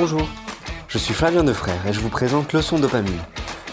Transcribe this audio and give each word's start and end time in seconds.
Bonjour, 0.00 0.26
je 0.88 0.96
suis 0.96 1.12
Flavien 1.12 1.44
Defrère 1.44 1.86
et 1.86 1.92
je 1.92 2.00
vous 2.00 2.08
présente 2.08 2.54
Leçon 2.54 2.78
Dopamine. 2.78 3.20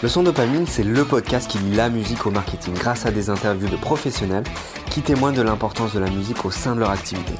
Leçon 0.02 0.22
Dopamine, 0.22 0.66
c'est 0.66 0.82
le 0.82 1.02
podcast 1.02 1.50
qui 1.50 1.56
lie 1.56 1.74
la 1.74 1.88
musique 1.88 2.26
au 2.26 2.30
marketing 2.30 2.74
grâce 2.74 3.06
à 3.06 3.10
des 3.10 3.30
interviews 3.30 3.70
de 3.70 3.76
professionnels 3.76 4.44
qui 4.90 5.00
témoignent 5.00 5.36
de 5.36 5.40
l'importance 5.40 5.94
de 5.94 6.00
la 6.00 6.10
musique 6.10 6.44
au 6.44 6.50
sein 6.50 6.74
de 6.74 6.80
leur 6.80 6.90
activité. 6.90 7.32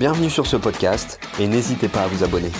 Bienvenue 0.00 0.28
sur 0.28 0.48
ce 0.48 0.56
podcast 0.56 1.20
et 1.38 1.46
n'hésitez 1.46 1.86
pas 1.86 2.00
à 2.00 2.06
vous 2.08 2.24
abonner. 2.24 2.50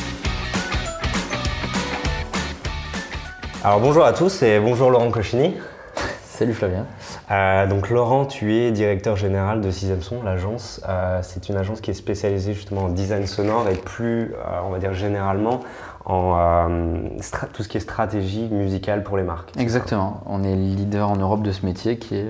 Alors 3.64 3.80
bonjour 3.80 4.04
à 4.04 4.12
tous 4.12 4.44
et 4.44 4.60
bonjour 4.60 4.88
Laurent 4.88 5.10
Cochini. 5.10 5.56
Salut 6.28 6.54
Flavien. 6.54 6.86
Euh, 7.30 7.66
donc 7.66 7.90
Laurent, 7.90 8.24
tu 8.24 8.54
es 8.54 8.70
directeur 8.70 9.16
général 9.16 9.60
de 9.60 9.70
Sixième 9.70 10.02
Son, 10.02 10.22
l'agence. 10.22 10.80
Euh, 10.88 11.20
c'est 11.22 11.48
une 11.48 11.56
agence 11.56 11.80
qui 11.80 11.90
est 11.90 11.94
spécialisée 11.94 12.54
justement 12.54 12.84
en 12.84 12.88
design 12.88 13.26
sonore 13.26 13.68
et 13.68 13.74
plus, 13.74 14.32
euh, 14.34 14.60
on 14.64 14.70
va 14.70 14.78
dire 14.78 14.94
généralement, 14.94 15.60
en 16.04 16.68
tout 17.52 17.62
ce 17.64 17.68
qui 17.68 17.78
est 17.78 17.80
stratégie 17.80 18.48
musicale 18.48 19.02
pour 19.02 19.16
les 19.16 19.24
marques. 19.24 19.52
Exactement. 19.58 20.22
On 20.26 20.44
est 20.44 20.54
leader 20.54 21.10
en 21.10 21.16
Europe 21.16 21.42
de 21.42 21.50
ce 21.50 21.66
métier 21.66 21.98
qui 21.98 22.16
est, 22.16 22.28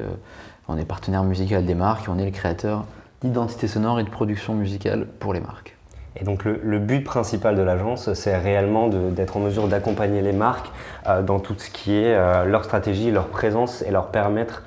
on 0.69 0.79
est 0.79 0.87
partenaire 0.87 1.25
musical 1.25 1.67
des 1.67 1.75
marques 1.75 2.07
et 2.07 2.09
on 2.09 2.19
est 2.19 2.25
le 2.25 2.31
créateur 2.31 2.85
d'identité 3.21 3.69
sonore 3.69 4.01
et 4.01 4.05
de 4.05 4.11
production 4.11 4.55
musicale 4.55 5.07
pour 5.21 5.35
les 5.35 5.41
marques. 5.41 5.77
Et 6.19 6.25
donc 6.25 6.45
le, 6.45 6.79
but 6.79 7.05
principal 7.05 7.57
de 7.57 7.63
l'agence, 7.63 8.13
c'est 8.15 8.37
réellement 8.37 8.89
d'être 8.89 9.37
en 9.37 9.41
mesure 9.41 9.69
d'accompagner 9.69 10.23
les 10.23 10.33
marques 10.33 10.71
euh, 11.07 11.23
dans 11.23 11.41
tout 11.41 11.55
ce 11.59 11.71
qui 11.71 11.95
est 11.95 12.15
euh, 12.15 12.45
leur 12.45 12.65
stratégie, 12.65 13.11
leur 13.11 13.27
présence 13.27 13.83
et 13.83 13.91
leur 13.91 14.09
permettre 14.09 14.63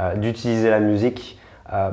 euh, 0.00 0.14
d'utiliser 0.16 0.70
la 0.70 0.80
musique 0.80 1.38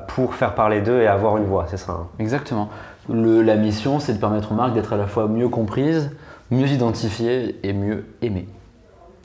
pour 0.07 0.33
faire 0.33 0.55
parler 0.55 0.81
d'eux 0.81 0.99
et 0.99 1.07
avoir 1.07 1.37
une 1.37 1.45
voix, 1.45 1.65
c'est 1.69 1.77
ça 1.77 2.07
Exactement. 2.19 2.67
la 3.07 3.55
mission, 3.55 3.99
c'est 3.99 4.13
de 4.13 4.17
permettre 4.17 4.51
aux 4.51 4.55
marques 4.55 4.73
d'être 4.73 4.91
à 4.91 4.97
la 4.97 5.07
fois 5.07 5.29
mieux 5.29 5.47
comprises, 5.47 6.11
mieux 6.51 6.67
identifiées 6.67 7.57
et 7.63 7.71
mieux 7.71 8.03
aimées. 8.21 8.49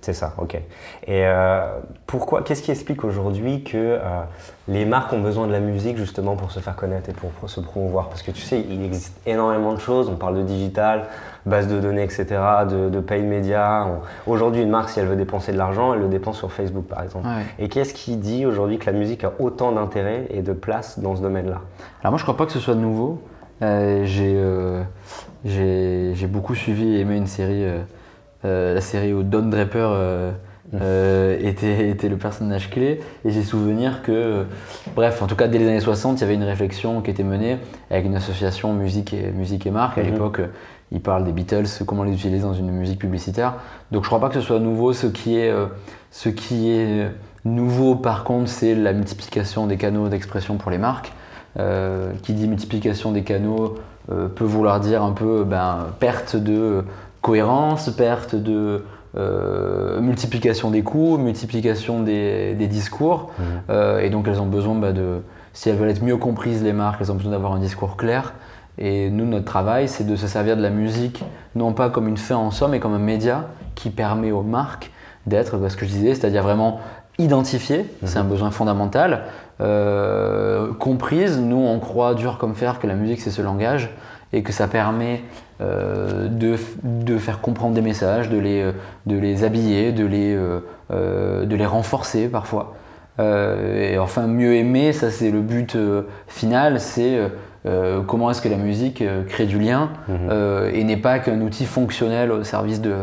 C'est 0.04 0.12
ça, 0.12 0.34
ok. 0.36 0.56
Et 0.56 0.62
euh, 1.08 1.78
pourquoi, 2.06 2.42
qu'est-ce 2.42 2.62
qui 2.62 2.70
explique 2.70 3.04
aujourd'hui 3.04 3.64
que 3.64 3.78
euh, 3.78 4.00
les 4.68 4.84
marques 4.84 5.10
ont 5.14 5.20
besoin 5.22 5.46
de 5.46 5.52
la 5.52 5.60
musique 5.60 5.96
justement 5.96 6.36
pour 6.36 6.50
se 6.50 6.60
faire 6.60 6.76
connaître 6.76 7.08
et 7.08 7.14
pour, 7.14 7.30
se 7.48 7.58
promouvoir? 7.60 8.10
Parce 8.10 8.20
que 8.20 8.30
tu 8.30 8.42
sais, 8.42 8.60
il 8.68 8.84
existe 8.84 9.18
énormément 9.24 9.72
de 9.72 9.80
choses. 9.80 10.10
On 10.10 10.16
parle 10.16 10.36
de 10.36 10.42
digital, 10.42 11.06
base 11.46 11.68
de 11.68 11.80
données, 11.80 12.02
etc., 12.02 12.26
de, 12.68 12.90
de 12.90 13.00
paid 13.00 13.24
média. 13.24 13.86
Aujourd'hui, 14.26 14.60
une 14.60 14.68
marque, 14.68 14.90
si 14.90 15.00
elle 15.00 15.06
veut 15.06 15.16
dépenser 15.16 15.52
de 15.52 15.56
l'argent, 15.56 15.94
elle 15.94 16.00
le 16.00 16.08
dépense 16.08 16.36
sur 16.36 16.52
Facebook, 16.52 16.84
par 16.84 17.02
exemple. 17.02 17.26
Et 17.58 17.70
qu'est-ce 17.70 17.94
qui 17.94 18.18
dit 18.18 18.44
aujourd'hui 18.44 18.76
que 18.76 18.84
la 18.84 18.92
musique 18.92 19.24
a 19.24 19.32
autant 19.38 19.72
d'intérêt 19.72 20.26
et 20.28 20.42
de 20.42 20.52
place 20.52 20.98
dans 20.98 21.16
ce 21.16 21.22
domaine-là? 21.22 21.62
Alors 22.02 22.12
moi, 22.12 22.18
je 22.18 22.24
crois 22.24 22.36
pas 22.36 22.44
que 22.44 22.52
ce 22.52 22.60
soit 22.60 22.74
nouveau. 22.74 23.22
Euh, 23.62 24.04
j'ai 25.46 26.26
beaucoup 26.26 26.54
suivi 26.54 26.94
et 26.94 27.00
aimé 27.00 27.16
une 27.16 27.26
série 27.26 27.64
la 28.44 28.80
série 28.80 29.12
où 29.12 29.22
Don 29.22 29.46
Draper 29.46 29.88
euh, 29.92 30.30
mmh. 30.30 30.76
euh, 30.80 31.38
était, 31.40 31.88
était, 31.88 32.08
le 32.08 32.16
personnage 32.16 32.70
clé. 32.70 33.00
Et 33.24 33.30
j'ai 33.30 33.42
souvenir 33.42 34.02
que, 34.02 34.44
bref, 34.94 35.22
en 35.22 35.26
tout 35.26 35.36
cas, 35.36 35.48
dès 35.48 35.58
les 35.58 35.68
années 35.68 35.80
60, 35.80 36.18
il 36.18 36.20
y 36.20 36.24
avait 36.24 36.34
une 36.34 36.44
réflexion 36.44 37.00
qui 37.00 37.10
était 37.10 37.24
menée 37.24 37.58
avec 37.90 38.04
une 38.04 38.16
association 38.16 38.72
musique 38.74 39.14
et, 39.14 39.30
musique 39.30 39.66
et 39.66 39.70
marque. 39.70 39.98
À 39.98 40.02
mmh. 40.02 40.06
l'époque, 40.06 40.40
il 40.92 41.00
parle 41.00 41.24
des 41.24 41.32
Beatles, 41.32 41.66
comment 41.86 42.04
les 42.04 42.12
utiliser 42.12 42.42
dans 42.42 42.54
une 42.54 42.70
musique 42.70 42.98
publicitaire. 42.98 43.54
Donc 43.90 44.04
je 44.04 44.08
crois 44.08 44.20
pas 44.20 44.28
que 44.28 44.34
ce 44.34 44.40
soit 44.40 44.60
nouveau. 44.60 44.92
Ce 44.92 45.06
qui 45.06 45.36
est, 45.36 45.52
ce 46.10 46.28
qui 46.28 46.70
est 46.70 47.08
nouveau, 47.44 47.96
par 47.96 48.24
contre, 48.24 48.48
c'est 48.48 48.74
la 48.74 48.92
multiplication 48.92 49.66
des 49.66 49.76
canaux 49.76 50.08
d'expression 50.08 50.56
pour 50.56 50.70
les 50.70 50.78
marques. 50.78 51.12
qui 52.22 52.32
dit 52.34 52.46
multiplication 52.46 53.10
des 53.10 53.22
canaux 53.22 53.76
peut 54.08 54.44
vouloir 54.44 54.78
dire 54.80 55.02
un 55.02 55.12
peu 55.12 55.44
ben, 55.44 55.86
perte 55.98 56.36
de 56.36 56.84
cohérence, 57.24 57.88
perte 57.88 58.34
de 58.34 58.84
euh, 59.16 59.98
multiplication 60.00 60.70
des 60.70 60.82
coûts, 60.82 61.16
multiplication 61.16 62.02
des, 62.02 62.54
discours. 62.68 63.30
Mmh. 63.38 63.42
Euh, 63.70 64.00
et 64.00 64.10
donc 64.10 64.28
elles 64.28 64.42
ont 64.42 64.46
besoin 64.46 64.74
bah, 64.74 64.92
de, 64.92 65.22
si 65.54 65.70
elles 65.70 65.76
veulent 65.76 65.88
être 65.88 66.02
mieux 66.02 66.18
comprises, 66.18 66.62
les 66.62 66.74
marques, 66.74 66.98
elles 67.00 67.10
ont 67.10 67.14
besoin 67.14 67.32
d'avoir 67.32 67.54
un 67.54 67.60
discours 67.60 67.96
clair. 67.96 68.34
Et 68.76 69.08
nous, 69.08 69.24
notre 69.24 69.46
travail, 69.46 69.88
c'est 69.88 70.04
de 70.04 70.16
se 70.16 70.26
servir 70.26 70.54
de 70.58 70.62
la 70.62 70.68
musique, 70.68 71.24
non 71.54 71.72
pas 71.72 71.88
comme 71.88 72.08
une 72.08 72.18
fin 72.18 72.36
en 72.36 72.50
somme, 72.50 72.72
mais 72.72 72.80
comme 72.80 72.92
un 72.92 72.98
média 72.98 73.46
qui 73.74 73.88
permet 73.88 74.30
aux 74.30 74.42
marques 74.42 74.90
d'être, 75.26 75.56
bah, 75.56 75.70
ce 75.70 75.78
que 75.78 75.86
je 75.86 75.92
disais, 75.92 76.14
c'est-à-dire 76.14 76.42
vraiment 76.42 76.80
identifiées, 77.16 77.84
mmh. 78.02 78.06
c'est 78.06 78.18
un 78.18 78.24
besoin 78.24 78.50
fondamental, 78.50 79.22
euh, 79.62 80.74
comprises. 80.74 81.38
Nous, 81.38 81.56
on 81.56 81.78
croit 81.78 82.14
dur 82.14 82.36
comme 82.36 82.54
fer 82.54 82.78
que 82.80 82.86
la 82.86 82.96
musique, 82.96 83.22
c'est 83.22 83.30
ce 83.30 83.40
langage 83.40 83.94
et 84.34 84.42
que 84.42 84.52
ça 84.52 84.66
permet 84.66 85.22
euh, 85.60 86.26
de, 86.28 86.56
de, 86.82 87.16
faire 87.16 87.40
comprendre 87.40 87.74
des 87.74 87.80
messages, 87.80 88.28
de 88.28 88.38
les, 88.38 88.72
de 89.06 89.16
les 89.16 89.44
habiller, 89.44 89.92
de 89.92 90.04
les, 90.04 90.34
euh, 90.34 90.58
euh, 90.90 91.46
de 91.46 91.54
les 91.54 91.64
renforcer 91.64 92.28
parfois. 92.28 92.74
et 93.20 93.96
enfin, 93.98 94.26
mieux 94.26 94.56
aimer, 94.56 94.92
ça 94.92 95.10
c'est 95.10 95.30
le 95.30 95.40
but 95.40 95.76
final, 96.26 96.80
c'est 96.80 97.20
comment 98.08 98.30
est-ce 98.30 98.42
que 98.42 98.48
la 98.48 98.56
musique 98.56 99.04
crée 99.28 99.46
du 99.46 99.60
lien 99.60 99.90
mhm. 100.08 100.74
et 100.74 100.82
n'est 100.82 100.96
pas 100.96 101.20
qu'un 101.20 101.40
outil 101.40 101.64
fonctionnel 101.64 102.32
au 102.32 102.42
service 102.42 102.80
de, 102.80 102.94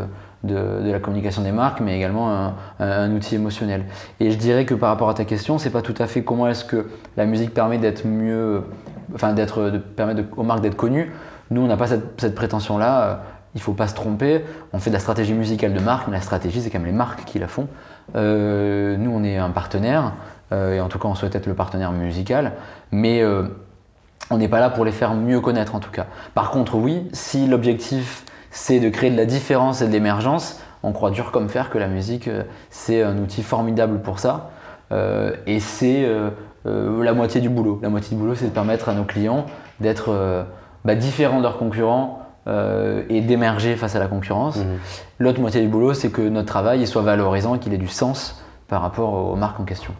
de, 0.44 0.82
de, 0.84 0.92
la 0.92 0.98
communication 0.98 1.42
des 1.42 1.52
marques, 1.52 1.80
mais 1.80 1.96
également 1.96 2.30
un, 2.30 2.54
un, 2.78 3.10
outil 3.12 3.36
émotionnel. 3.36 3.84
Et 4.20 4.30
je 4.30 4.36
dirais 4.36 4.66
que 4.66 4.74
par 4.74 4.90
rapport 4.90 5.08
à 5.08 5.14
ta 5.14 5.24
question, 5.24 5.56
c'est 5.56 5.70
pas 5.70 5.82
tout 5.82 5.94
à 5.98 6.06
fait 6.06 6.22
comment 6.22 6.46
est-ce 6.46 6.66
que 6.66 6.86
la 7.16 7.24
musique 7.24 7.54
permet 7.54 7.78
d'être 7.78 8.06
mieux, 8.06 8.64
enfin 9.14 9.32
d'être, 9.32 9.70
de 9.70 9.78
permettre 9.78 10.22
aux 10.36 10.42
marques 10.42 10.60
d'être 10.60 10.76
connues. 10.76 11.12
Nous, 11.52 11.60
on 11.60 11.66
n'a 11.66 11.76
pas 11.76 11.86
cette, 11.86 12.34
prétention-là. 12.34 13.02
Euh, 13.02 13.14
il 13.54 13.58
ne 13.58 13.62
faut 13.62 13.74
pas 13.74 13.86
se 13.86 13.94
tromper. 13.94 14.44
On 14.72 14.78
fait 14.78 14.88
de 14.90 14.94
la 14.94 15.00
stratégie 15.00 15.34
musicale 15.34 15.74
de 15.74 15.80
marque, 15.80 16.08
mais 16.08 16.16
la 16.16 16.22
stratégie, 16.22 16.62
c'est 16.62 16.70
quand 16.70 16.78
même 16.78 16.86
les 16.86 16.92
marques 16.92 17.24
qui 17.24 17.38
la 17.38 17.48
font. 17.48 17.68
Euh, 18.16 18.96
nous, 18.96 19.10
on 19.10 19.22
est 19.22 19.36
un 19.36 19.50
partenaire, 19.50 20.14
euh, 20.52 20.74
et 20.74 20.80
en 20.80 20.88
tout 20.88 20.98
cas, 20.98 21.08
on 21.08 21.14
souhaite 21.14 21.36
être 21.36 21.46
le 21.46 21.54
partenaire 21.54 21.92
musical, 21.92 22.52
mais 22.90 23.22
on 24.30 24.38
n'est 24.38 24.48
pas 24.48 24.60
là 24.60 24.70
pour 24.70 24.86
les 24.86 24.92
faire 24.92 25.12
mieux 25.14 25.40
connaître, 25.40 25.74
en 25.74 25.80
tout 25.80 25.90
cas. 25.90 26.06
Par 26.34 26.50
contre, 26.50 26.76
oui, 26.76 27.08
si 27.12 27.46
l'objectif, 27.46 28.24
c'est 28.50 28.80
de 28.80 28.88
créer 28.88 29.10
de 29.10 29.16
la 29.18 29.26
différence 29.26 29.82
et 29.82 29.86
de 29.86 29.92
l'émergence, 29.92 30.62
on 30.82 30.92
croit 30.92 31.10
dur 31.10 31.30
comme 31.30 31.50
fer 31.50 31.68
que 31.68 31.76
la 31.76 31.88
musique, 31.88 32.30
c'est 32.70 33.02
un 33.02 33.18
outil 33.18 33.42
formidable 33.42 34.00
pour 34.00 34.18
ça. 34.18 34.50
et 35.46 35.60
c'est 35.60 36.08
la 36.64 37.12
moitié 37.12 37.40
du 37.40 37.48
boulot. 37.48 37.80
La 37.82 37.88
moitié 37.88 38.16
du 38.16 38.22
boulot, 38.22 38.34
c'est 38.34 38.46
de 38.46 38.50
permettre 38.50 38.88
à 38.88 38.94
nos 38.94 39.04
clients 39.04 39.46
d'être 39.80 40.46
bah, 40.84 40.94
différents 40.94 41.38
de 41.38 41.42
leurs 41.42 41.58
concurrents 41.58 42.22
euh, 42.48 43.04
et 43.08 43.20
d'émerger 43.20 43.76
face 43.76 43.94
à 43.94 44.00
la 44.00 44.08
concurrence. 44.08 44.56
Mhm. 44.56 44.78
L'autre 45.20 45.40
moitié 45.40 45.60
du 45.60 45.68
boulot, 45.68 45.94
c'est 45.94 46.10
que 46.10 46.22
notre 46.22 46.48
travail 46.48 46.84
soit 46.88 47.02
valorisant 47.02 47.54
et 47.54 47.58
qu'il 47.60 47.72
ait 47.72 47.78
du 47.78 47.86
sens 47.86 48.42
par 48.66 48.82
rapport 48.82 49.12
aux 49.12 49.36
marques 49.36 49.60
en 49.60 49.64
question. 49.64 49.92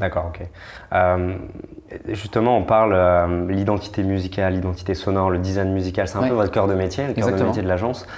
D'accord, 0.00 0.24
ok. 0.26 0.44
Euh, 0.92 1.36
justement, 2.08 2.58
on 2.58 2.64
parle 2.64 2.94
euh, 2.94 3.48
l'identité 3.48 4.02
musicale, 4.02 4.54
l'identité 4.54 4.94
sonore, 4.94 5.30
le 5.30 5.38
design 5.38 5.72
musical, 5.72 6.08
c'est 6.08 6.18
un 6.18 6.26
peu 6.26 6.34
votre 6.34 6.50
cœur 6.50 6.66
de 6.66 6.74
métier, 6.74 7.06
le 7.06 7.12
cœur 7.12 7.30
de 7.30 7.44
métier 7.44 7.62
de 7.62 7.68
l'agence. 7.68 8.08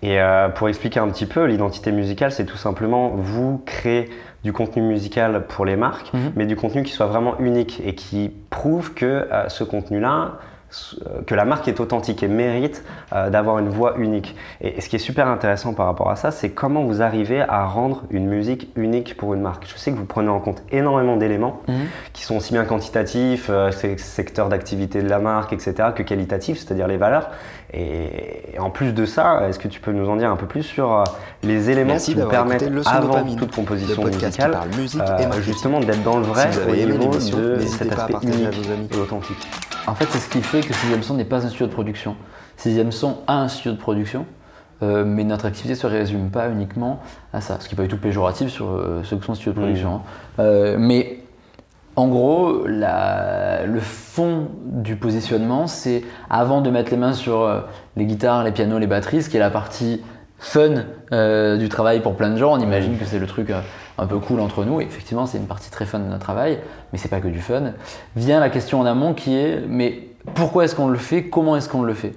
Et 0.00 0.18
pour 0.54 0.70
expliquer 0.70 1.00
un 1.00 1.08
petit 1.08 1.26
peu, 1.26 1.44
l'identité 1.44 1.92
musicale, 1.92 2.32
c'est 2.32 2.46
tout 2.46 2.56
simplement 2.56 3.10
vous 3.16 3.60
créer 3.66 4.08
du 4.46 4.52
contenu 4.52 4.80
musical 4.80 5.44
pour 5.48 5.64
les 5.64 5.74
marques, 5.74 6.14
mhm. 6.14 6.32
mais 6.36 6.46
du 6.46 6.54
contenu 6.54 6.84
qui 6.84 6.92
soit 6.92 7.06
vraiment 7.06 7.36
unique 7.40 7.82
et 7.84 7.96
qui 7.96 8.30
prouve 8.48 8.94
que 8.94 9.26
ce 9.48 9.64
contenu-là, 9.64 10.38
que 11.26 11.34
la 11.34 11.44
marque 11.44 11.68
est 11.68 11.80
authentique 11.80 12.22
et 12.22 12.28
mérite 12.28 12.84
euh, 13.12 13.30
d'avoir 13.30 13.58
une 13.58 13.68
voix 13.68 13.94
unique. 13.98 14.36
Et, 14.60 14.80
ce 14.80 14.88
qui 14.88 14.96
est 14.96 15.00
super 15.00 15.28
intéressant 15.28 15.74
par 15.74 15.86
rapport 15.86 16.10
à 16.10 16.16
ça, 16.16 16.30
c'est 16.30 16.50
comment 16.50 16.84
vous 16.84 17.02
arrivez 17.02 17.40
à 17.40 17.64
rendre 17.64 18.02
une 18.10 18.26
musique 18.26 18.68
unique 18.76 19.16
pour 19.16 19.34
une 19.34 19.40
marque. 19.40 19.66
Je 19.66 19.76
sais 19.76 19.90
que 19.90 19.96
vous 19.96 20.04
prenez 20.04 20.28
en 20.28 20.40
compte 20.40 20.62
énormément 20.70 21.16
d'éléments 21.16 21.60
mhm. 21.68 21.86
qui 22.12 22.24
sont 22.24 22.36
aussi 22.36 22.52
bien 22.52 22.64
quantitatifs, 22.64 23.48
euh, 23.50 23.70
secteurs 23.96 24.48
d'activité 24.48 25.02
de 25.02 25.08
la 25.08 25.18
marque, 25.18 25.52
etc., 25.52 25.90
que 25.94 26.02
qualitatifs, 26.02 26.58
c'est-à-dire 26.58 26.88
les 26.88 26.98
valeurs. 26.98 27.30
Et, 27.76 28.58
en 28.58 28.70
plus 28.70 28.92
de 28.92 29.04
ça, 29.04 29.48
est-ce 29.48 29.58
que 29.58 29.68
tu 29.68 29.80
peux 29.80 29.92
nous 29.92 30.08
en 30.08 30.16
dire 30.16 30.30
un 30.30 30.36
peu 30.36 30.46
plus 30.46 30.62
sur 30.62 30.92
euh, 30.92 31.04
les 31.42 31.68
éléments 31.68 31.98
qui 31.98 32.14
vous 32.14 32.26
permettent, 32.26 32.70
avant 32.86 33.22
toute 33.36 33.54
composition 33.54 34.04
musicale, 34.04 34.58
musique 34.78 35.02
euh, 35.02 35.40
justement 35.42 35.80
d'être 35.80 36.02
dans 36.02 36.18
le 36.18 36.24
vrai 36.24 36.48
au 36.66 36.74
niveau 36.74 37.10
de 37.10 37.60
cet 37.60 37.92
aspect 37.92 38.14
unique 38.22 38.94
et 38.94 38.98
authentique 38.98 39.46
En 39.86 39.94
fait, 39.94 40.06
c'est 40.10 40.18
ce 40.18 40.28
qui 40.30 40.40
fait 40.40 40.60
que 40.60 40.72
Sixième 40.72 41.02
Son 41.02 41.14
n'est 41.14 41.24
pas 41.24 41.44
un 41.44 41.48
studio 41.48 41.66
de 41.66 41.72
production. 41.72 42.16
Sixième 42.56 42.92
Son 42.92 43.18
a 43.26 43.40
un 43.42 43.48
studio 43.48 43.72
de 43.72 43.78
production, 43.78 44.24
euh, 44.82 45.04
mais 45.04 45.24
notre 45.24 45.44
activité 45.44 45.74
ne 45.74 45.78
se 45.78 45.86
résume 45.86 46.30
pas 46.30 46.48
uniquement 46.48 47.00
à 47.34 47.42
ça, 47.42 47.58
ce 47.60 47.68
qui 47.68 47.74
n'est 47.74 47.76
pas 47.76 47.82
du 47.82 47.88
tout 47.94 48.00
péjoratif 48.00 48.48
sur 48.48 48.82
ceux 49.04 49.16
qui 49.18 49.26
sont 49.26 49.34
studio 49.34 49.52
de 49.52 49.58
production. 49.58 50.00
Mmh. 50.38 50.40
Hein. 50.40 50.76
mais 50.78 51.18
en 51.96 52.08
gros, 52.08 52.64
le 52.66 53.80
fond 53.80 54.48
du 54.64 54.96
positionnement, 54.96 55.66
c'est 55.66 56.04
avant 56.28 56.60
de 56.60 56.70
mettre 56.70 56.90
les 56.90 56.98
mains 56.98 57.14
sur 57.14 57.40
euh, 57.40 57.60
les 57.96 58.04
guitares, 58.04 58.44
les 58.44 58.52
pianos, 58.52 58.78
les 58.78 58.86
batteries, 58.86 59.22
ce 59.22 59.30
qui 59.30 59.38
est 59.38 59.40
la 59.40 59.50
partie 59.50 60.02
fun 60.38 60.84
euh, 61.12 61.56
du 61.56 61.70
travail 61.70 62.00
pour 62.00 62.14
plein 62.14 62.28
de 62.28 62.36
gens. 62.36 62.52
On 62.52 62.60
imagine 62.60 62.98
que 62.98 63.06
c'est 63.06 63.18
le 63.18 63.26
truc 63.26 63.48
euh, 63.48 63.62
un 63.96 64.06
peu 64.06 64.18
cool 64.18 64.40
entre 64.40 64.64
nous. 64.64 64.82
effectivement, 64.82 65.24
c'est 65.24 65.38
une 65.38 65.46
partie 65.46 65.70
très 65.70 65.86
fun 65.86 65.98
de 65.98 66.04
notre 66.04 66.22
travail, 66.22 66.58
mais 66.92 66.98
c'est 66.98 67.08
pas 67.08 67.20
que 67.20 67.28
du 67.28 67.40
fun. 67.40 67.72
Vient 68.14 68.40
la 68.40 68.50
question 68.50 68.78
en 68.78 68.84
amont 68.84 69.14
qui 69.14 69.34
est 69.34 69.62
mais 69.66 70.08
pourquoi 70.34 70.64
est-ce 70.64 70.74
qu'on 70.74 70.88
le 70.88 70.98
fait? 70.98 71.24
Comment 71.24 71.56
est-ce 71.56 71.70
qu'on 71.70 71.82
le 71.82 71.94
fait? 71.94 72.12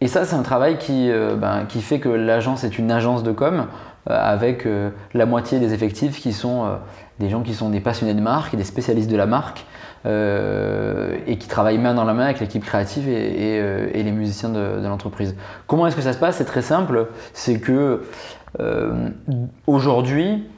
Et 0.00 0.06
ça, 0.06 0.24
c'est 0.24 0.36
un 0.36 0.42
travail 0.42 0.78
qui, 0.78 1.10
ben, 1.36 1.66
qui 1.68 1.82
fait 1.82 1.98
que 1.98 2.08
l'agence 2.08 2.64
est 2.64 2.78
une 2.78 2.90
agence 2.90 3.22
de 3.22 3.32
com 3.32 3.66
avec 4.06 4.66
la 5.14 5.26
moitié 5.26 5.58
des 5.58 5.74
effectifs 5.74 6.20
qui 6.20 6.32
sont 6.32 6.78
des 7.20 7.28
gens 7.28 7.42
qui 7.42 7.54
sont 7.54 7.68
des 7.68 7.80
passionnés 7.80 8.14
de 8.14 8.20
marque, 8.20 8.56
des 8.56 8.64
spécialistes 8.64 9.10
de 9.10 9.16
la 9.16 9.26
marque, 9.26 9.66
euh, 10.06 11.18
et 11.26 11.36
qui 11.36 11.46
travaillent 11.46 11.78
main 11.78 11.92
dans 11.92 12.04
la 12.04 12.14
main 12.14 12.24
avec 12.24 12.40
l'équipe 12.40 12.64
créative 12.64 13.06
et, 13.06 13.60
euh, 13.60 13.90
les 13.92 14.10
musiciens 14.10 14.48
de, 14.48 14.86
l'entreprise. 14.86 15.36
Comment 15.66 15.86
est-ce 15.86 15.96
que 15.96 16.02
ça 16.02 16.14
se 16.14 16.18
passe? 16.18 16.36
C'est 16.36 16.46
très 16.46 16.62
simple. 16.62 17.08
C'est 17.34 17.60
que 17.60 18.04
euh, 18.58 19.10
aujourd'hui, 19.66 20.48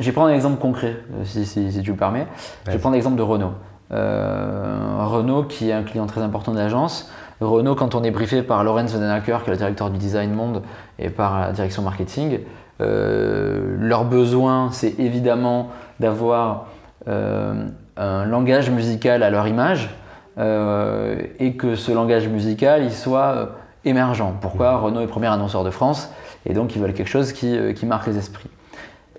je 0.00 0.04
vais 0.04 0.12
prendre 0.12 0.28
un 0.28 0.34
exemple 0.34 0.60
concret, 0.60 0.96
si, 1.22 1.44
tu 1.82 1.90
le 1.90 1.96
permets. 1.96 2.26
Je 2.66 2.72
vais 2.72 2.78
prendre 2.78 2.94
l'exemple 2.94 3.16
de 3.16 3.22
Renault. 3.22 3.52
Renault, 3.90 5.44
qui 5.44 5.70
est 5.70 5.72
un 5.72 5.84
client 5.84 6.06
très 6.06 6.20
important 6.20 6.52
de 6.52 6.58
l'agence. 6.58 7.10
Renault, 7.40 7.76
quand 7.76 7.94
on 7.94 8.02
est 8.02 8.10
briefé 8.10 8.42
par 8.42 8.64
Lorenz 8.64 8.92
Wedenacker, 8.92 9.38
qui 9.44 9.50
est 9.50 9.52
le 9.52 9.56
directeur 9.56 9.90
du 9.90 9.98
design 9.98 10.32
monde, 10.32 10.62
et 10.98 11.08
par 11.08 11.40
la 11.40 11.52
direction 11.52 11.82
marketing, 11.82 12.40
leur 12.80 14.04
besoin, 14.04 14.70
c'est 14.72 14.98
évidemment 15.00 15.70
d'avoir 16.00 16.68
un 17.06 18.24
langage 18.26 18.70
musical 18.70 19.22
à 19.22 19.30
leur 19.30 19.46
image 19.48 19.90
euh, 20.38 21.16
et 21.40 21.54
que 21.54 21.74
ce 21.74 21.90
langage 21.90 22.28
musical 22.28 22.84
il 22.84 22.92
soit 22.92 23.34
euh, 23.34 23.46
émergent. 23.84 24.32
Pourquoi 24.40 24.72
mmh. 24.72 24.84
Renault 24.84 25.00
est 25.00 25.06
premier 25.08 25.26
annonceur 25.26 25.64
de 25.64 25.70
France 25.70 26.12
et 26.46 26.54
donc 26.54 26.76
ils 26.76 26.80
veulent 26.80 26.92
quelque 26.92 27.08
chose 27.08 27.32
qui, 27.32 27.56
euh, 27.56 27.72
qui 27.72 27.86
marque 27.86 28.06
les 28.06 28.18
esprits. 28.18 28.48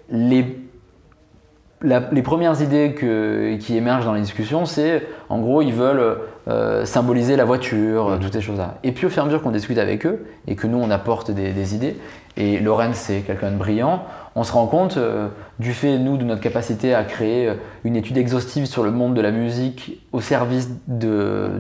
Les, 0.10 0.58
les 1.82 2.22
premières 2.22 2.62
idées 2.62 2.94
que, 2.94 3.58
qui 3.58 3.76
émergent 3.76 4.06
dans 4.06 4.14
les 4.14 4.22
discussions, 4.22 4.66
c'est 4.66 5.06
en 5.28 5.40
gros 5.40 5.62
ils 5.62 5.74
veulent 5.74 6.18
symboliser 6.84 7.36
la 7.36 7.46
voiture, 7.46 8.10
mmh. 8.10 8.20
toutes 8.22 8.34
ces 8.34 8.42
choses-là. 8.42 8.76
Et 8.84 8.92
puis 8.92 9.06
au 9.06 9.10
fur 9.10 9.20
et 9.20 9.24
à 9.24 9.26
mesure 9.26 9.44
qu'on 9.44 9.52
discute 9.52 9.78
avec 9.78 10.06
eux 10.06 10.26
et 10.48 10.56
que 10.56 10.66
nous 10.66 10.80
on 10.80 10.90
apporte 10.90 11.30
des, 11.30 11.52
des 11.52 11.76
idées, 11.76 11.96
et 12.40 12.60
Lorenz 12.60 12.96
c'est 12.96 13.20
quelqu'un 13.22 13.52
de 13.52 13.58
brillant, 13.58 14.04
on 14.36 14.44
se 14.44 14.54
rend 14.54 14.68
compte 14.68 14.98
euh, 14.98 15.28
du 15.60 15.74
fait, 15.74 15.98
nous, 15.98 16.18
de 16.18 16.24
notre 16.24 16.42
capacité 16.42 16.94
à 16.94 17.04
créer 17.04 17.50
euh, 17.50 17.56
une 17.84 17.96
étude 17.96 18.18
exhaustive 18.18 18.66
sur 18.66 18.84
le 18.84 18.92
monde 18.92 19.14
de 19.14 19.22
la 19.22 19.32
musique 19.32 20.02
au 20.14 20.22
service 20.22 20.70
du 20.88 21.08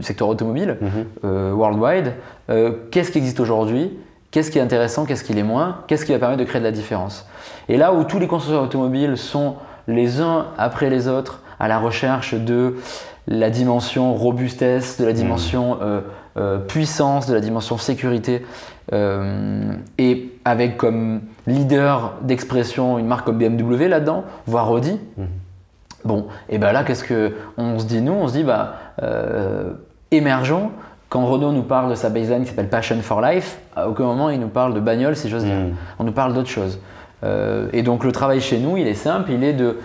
secteur 0.01 0.29
automobile, 0.29 0.77
mhm. 0.79 0.89
euh, 1.25 1.51
worldwide, 1.51 2.13
qu'est-ce 2.91 3.11
qui 3.11 3.17
existe 3.17 3.39
aujourd'hui, 3.39 3.91
qu'est-ce 4.31 4.49
qui 4.49 4.59
est 4.59 4.61
intéressant, 4.61 5.05
qu'est-ce 5.05 5.23
qui 5.23 5.33
l'est 5.33 5.43
moins, 5.43 5.79
qu'est-ce 5.87 6.05
qui 6.05 6.13
va 6.13 6.19
permettre 6.19 6.39
de 6.39 6.47
créer 6.47 6.61
de 6.61 6.65
la 6.65 6.71
différence? 6.71 7.27
Et 7.67 7.77
là 7.77 7.93
où 7.93 8.03
tous 8.05 8.17
les 8.17 8.27
constructeurs 8.27 8.63
automobiles 8.63 9.17
sont 9.17 9.55
les 9.87 10.21
uns 10.21 10.47
après 10.57 10.89
les 10.89 11.07
autres 11.07 11.41
à 11.59 11.67
la 11.67 11.79
recherche 11.79 12.33
de 12.33 12.77
la 13.27 13.49
dimension 13.49 14.13
robustesse, 14.15 14.97
de 14.99 15.05
la 15.05 15.13
dimension 15.13 15.75
mhm. 15.75 16.01
Puissance, 16.67 17.27
de 17.27 17.33
la 17.33 17.41
dimension 17.41 17.77
sécurité, 17.77 18.45
et 18.91 20.29
avec 20.45 20.77
comme 20.77 21.21
leader 21.47 22.13
d'expression 22.21 22.97
une 22.97 23.07
marque 23.07 23.25
comme 23.25 23.37
BMW 23.37 23.87
là-dedans, 23.87 24.23
voire 24.45 24.71
Audi. 24.71 24.99
Mhm. 25.17 25.27
Bon, 26.05 26.27
et 26.47 26.57
ben 26.57 26.71
là, 26.71 26.83
qu'est-ce 26.83 27.03
que 27.03 27.33
on 27.57 27.77
se 27.79 27.85
dit 27.85 28.01
nous? 28.01 28.13
On 28.13 28.27
se 28.27 28.33
dit 28.33 28.43
bah 28.43 28.75
euh, 29.03 29.71
émergeons. 30.11 30.71
Quand 31.09 31.25
Renault 31.25 31.51
nous 31.51 31.63
parle 31.63 31.89
de 31.89 31.95
sa 31.95 32.09
baseline 32.09 32.43
qui 32.43 32.49
s'appelle 32.49 32.69
Passion 32.69 32.97
for 33.01 33.19
Life, 33.19 33.57
à 33.75 33.89
aucun 33.89 34.03
moment 34.03 34.29
il 34.29 34.39
nous 34.39 34.47
parle 34.47 34.75
de 34.75 34.79
bagnole, 34.79 35.15
si 35.15 35.27
j'ose 35.27 35.43
dire. 35.43 35.55
On 35.97 36.03
nous 36.03 36.11
parle 36.11 36.33
d'autre 36.33 36.49
chose. 36.49 36.79
Euh, 37.23 37.67
et 37.73 37.81
donc 37.81 38.03
le 38.03 38.11
travail 38.11 38.41
chez 38.41 38.59
nous, 38.59 38.77
il 38.77 38.87
est 38.87 38.93
simple, 38.93 39.31
il 39.31 39.43
est 39.43 39.53
de 39.53 39.79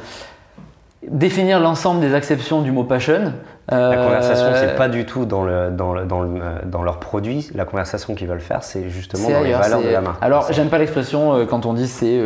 définir 1.09 1.61
l'ensemble 1.61 2.01
des 2.01 2.15
acceptions 2.15 2.61
du 2.61 2.73
mot 2.73 2.85
passion. 2.85 3.33
La 3.71 3.97
conversation, 3.97 4.47
c'est 4.55 4.73
euh, 4.73 4.77
pas 4.77 4.89
du 4.89 5.07
tout 5.07 5.25
dans, 5.25 5.45
le, 5.45 5.71
dans, 5.71 5.95
le, 5.95 6.05
dans, 6.05 6.21
le, 6.21 6.41
dans 6.65 6.83
leur 6.83 7.01
produit. 7.01 7.49
La 7.55 7.65
conversation 7.65 8.15
qu'ils 8.15 8.29
veulent 8.29 8.41
faire, 8.41 8.63
c'est 8.63 8.89
justement 8.91 9.29
dans 9.31 9.43
les 9.43 9.53
valeurs 9.53 9.83
de 9.83 9.89
la 9.89 10.01
marque. 10.01 10.23
Alors, 10.23 10.53
j'aime 10.53 10.69
pas 10.69 10.79
l'expression 10.79 11.35
euh, 11.35 11.45
quand 11.47 11.67
on 11.67 11.73
dit 11.73 11.89
c'est 11.89 12.21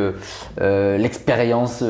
euh, 0.60 0.98
l'expérience 0.98 1.84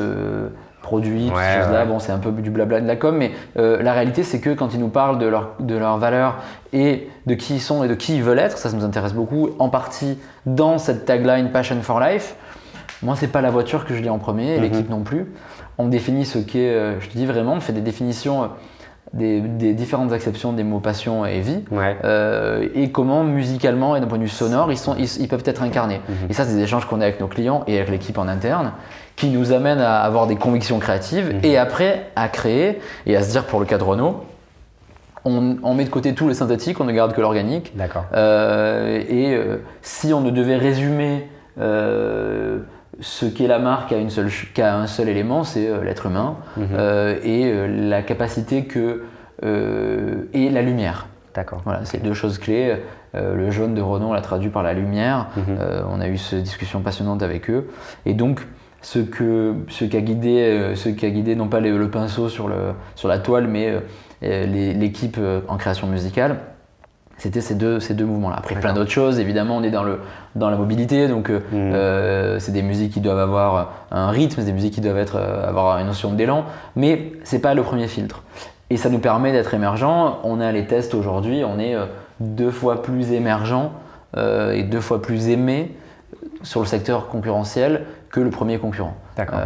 produit, 0.81 1.27
tout 1.27 1.73
là 1.73 1.85
Bon, 1.85 1.99
c'est 1.99 2.11
un 2.11 2.19
peu 2.19 2.31
du 2.31 2.49
blabla 2.49 2.81
de 2.81 2.87
la 2.87 2.95
com, 2.95 3.15
mais 3.17 3.31
la 3.55 3.93
réalité, 3.93 4.23
c'est 4.23 4.39
que 4.39 4.51
quand 4.51 4.73
ils 4.73 4.79
nous 4.79 4.89
parlent 4.89 5.19
de 5.19 5.25
leurs 5.25 5.51
de 5.59 5.75
leur 5.75 5.97
valeurs 5.97 6.37
et 6.73 7.09
de 7.25 7.33
qui 7.33 7.55
ils 7.55 7.61
sont 7.61 7.83
et 7.83 7.87
de 7.87 7.95
qui 7.95 8.15
ils 8.15 8.23
veulent 8.23 8.39
être, 8.39 8.57
ça, 8.57 8.69
ça 8.69 8.77
nous 8.77 8.85
intéresse 8.85 9.13
beaucoup, 9.13 9.49
en 9.59 9.69
partie 9.69 10.19
dans 10.45 10.77
cette 10.77 11.05
tagline 11.05 11.51
Passion 11.51 11.81
for 11.81 11.99
Life. 11.99 12.35
Moi, 13.01 13.15
c'est 13.17 13.27
pas 13.27 13.41
la 13.41 13.49
voiture 13.49 13.85
que 13.85 13.95
je 13.95 14.01
dis 14.01 14.09
en 14.09 14.19
premier, 14.19 14.55
et 14.55 14.57
mhm. 14.57 14.63
l'équipe 14.63 14.89
non 14.89 15.01
plus 15.01 15.27
on 15.79 15.87
définit 15.87 16.25
ce 16.25 16.37
qu'est, 16.37 16.75
euh, 16.75 16.99
je 16.99 17.07
te 17.07 17.17
dis 17.17 17.25
vraiment, 17.25 17.53
on 17.53 17.61
fait 17.61 17.73
des 17.73 17.81
définitions 17.81 18.49
euh, 19.17 19.41
des, 19.57 19.73
différentes 19.73 20.13
acceptions 20.13 20.53
des 20.53 20.63
mots 20.63 20.79
passion 20.79 21.25
et 21.25 21.39
vie, 21.39 21.63
euh, 22.03 22.67
et 22.75 22.91
comment 22.91 23.23
musicalement 23.23 23.95
et 23.95 24.01
d'un 24.01 24.07
point 24.07 24.17
de 24.17 24.23
vue 24.23 24.29
sonore, 24.29 24.71
ils, 24.71 24.77
sont, 24.77 24.95
ils, 24.97 25.27
peuvent 25.27 25.43
être 25.45 25.63
incarnés. 25.63 26.01
Mhm. 26.07 26.15
Et 26.29 26.33
ça, 26.33 26.45
c'est 26.45 26.55
des 26.55 26.61
échanges 26.61 26.85
qu'on 26.85 27.01
a 27.01 27.05
avec 27.05 27.19
nos 27.19 27.27
clients 27.27 27.63
et 27.67 27.77
avec 27.77 27.89
l'équipe 27.89 28.17
en 28.17 28.27
interne, 28.27 28.73
qui 29.15 29.29
nous 29.29 29.51
amènent 29.51 29.81
à 29.81 30.01
avoir 30.01 30.27
des 30.27 30.35
convictions 30.35 30.79
créatives 30.79 31.33
mhm. 31.33 31.39
et 31.43 31.57
après 31.57 32.11
à 32.15 32.27
créer 32.27 32.79
et 33.05 33.15
à 33.15 33.23
se 33.23 33.31
dire 33.31 33.45
pour 33.45 33.59
le 33.59 33.65
cas 33.65 33.77
de 33.77 33.83
Renault, 33.83 34.23
on, 35.25 35.73
met 35.73 35.83
de 35.83 35.89
côté 35.89 36.13
tous 36.15 36.27
les 36.27 36.33
synthétiques, 36.33 36.79
on 36.79 36.85
ne 36.85 36.91
garde 36.91 37.13
que 37.13 37.21
l'organique. 37.21 37.75
D'accord. 37.75 38.05
et 38.15 39.37
si 39.81 40.13
on 40.13 40.21
ne 40.21 40.31
devait 40.31 40.55
résumer 40.55 41.27
ce 43.01 43.25
qu'est 43.25 43.47
la 43.47 43.59
marque 43.59 43.91
à, 43.91 43.97
une 43.97 44.09
seule, 44.09 44.29
un 44.57 44.87
seul 44.87 45.09
élément, 45.09 45.43
c'est 45.43 45.67
euh, 45.67 45.83
l'être 45.83 46.05
humain 46.05 46.37
mhm. 46.57 46.67
euh, 46.73 47.19
et 47.23 47.45
euh, 47.45 47.67
la 47.89 48.01
capacité 48.01 48.65
que 48.65 49.03
et 49.41 50.49
la 50.49 50.61
lumière. 50.61 51.07
D'accord. 51.33 51.61
Voilà, 51.63 51.85
c'est 51.85 52.03
deux 52.03 52.13
choses 52.13 52.39
clés. 52.39 52.75
le 53.13 53.51
jaune 53.51 53.73
de 53.73 53.81
Renault, 53.81 54.07
on 54.07 54.13
l'a 54.13 54.19
traduit 54.19 54.49
par 54.49 54.63
la 54.63 54.73
lumière. 54.73 55.27
Mhm. 55.37 55.57
on 55.89 56.01
a 56.01 56.09
eu 56.09 56.17
cette 56.17 56.43
discussion 56.43 56.81
passionnante 56.81 57.23
avec 57.23 57.49
eux. 57.49 57.69
Et 58.05 58.13
donc, 58.13 58.45
ce, 58.81 58.99
que, 58.99 59.55
ce 59.69 59.85
qui 59.85 59.95
a 59.95 60.01
guidé, 60.01 60.73
ce 60.75 60.89
qui 60.89 61.05
a 61.05 61.09
guidé 61.09 61.37
non 61.37 61.47
pas 61.47 61.61
le 61.61 61.89
pinceau 61.89 62.27
sur, 62.27 62.49
le, 62.49 62.73
sur 62.95 63.07
la 63.07 63.19
toile, 63.19 63.47
mais 63.47 63.75
l'équipe 64.21 65.17
en 65.47 65.55
création 65.55 65.87
musicale, 65.87 66.39
c'était 67.19 67.41
ces 67.41 67.53
deux, 67.53 67.79
ces 67.79 67.93
deux 67.93 68.05
mouvements-là. 68.05 68.37
Après, 68.37 68.55
plein 68.55 68.73
d'autres 68.73 68.91
choses. 68.91 69.19
Évidemment, 69.19 69.57
on 69.57 69.63
est 69.63 69.71
dans, 69.71 69.83
le, 69.83 69.99
dans 70.35 70.49
la 70.49 70.55
mobilité, 70.55 71.07
donc 71.07 71.29
euh, 71.29 71.39
mm. 71.39 71.53
euh, 71.53 72.39
c'est 72.39 72.53
des 72.53 72.61
musiques 72.63 72.93
qui 72.93 73.01
doivent 73.01 73.19
avoir 73.19 73.73
un 73.91 74.09
rythme, 74.09 74.39
c'est 74.39 74.45
des 74.45 74.53
musiques 74.53 74.73
qui 74.73 74.81
doivent 74.81 74.97
être, 74.97 75.17
euh, 75.17 75.47
avoir 75.47 75.77
une 75.79 75.87
notion 75.87 76.13
d'élan, 76.13 76.45
mais 76.75 77.11
c'est 77.25 77.39
pas 77.39 77.53
le 77.53 77.61
premier 77.61 77.87
filtre. 77.87 78.23
Et 78.69 78.77
ça 78.77 78.89
nous 78.89 78.99
permet 78.99 79.33
d'être 79.33 79.53
émergent. 79.53 80.19
On 80.23 80.39
a 80.39 80.51
les 80.51 80.65
tests 80.65 80.93
aujourd'hui, 80.93 81.43
on 81.43 81.59
est 81.59 81.75
deux 82.19 82.51
fois 82.51 82.83
plus 82.83 83.11
émergent 83.11 83.71
et 84.15 84.61
deux 84.61 84.79
fois 84.79 85.01
plus 85.01 85.29
aimé 85.29 85.75
sur 86.43 86.59
le 86.59 86.67
secteur 86.67 87.07
concurrentiel 87.07 87.85
que 88.11 88.19
le 88.19 88.29
premier 88.29 88.59
concurrent. 88.59 88.95
D'accord. 89.17 89.39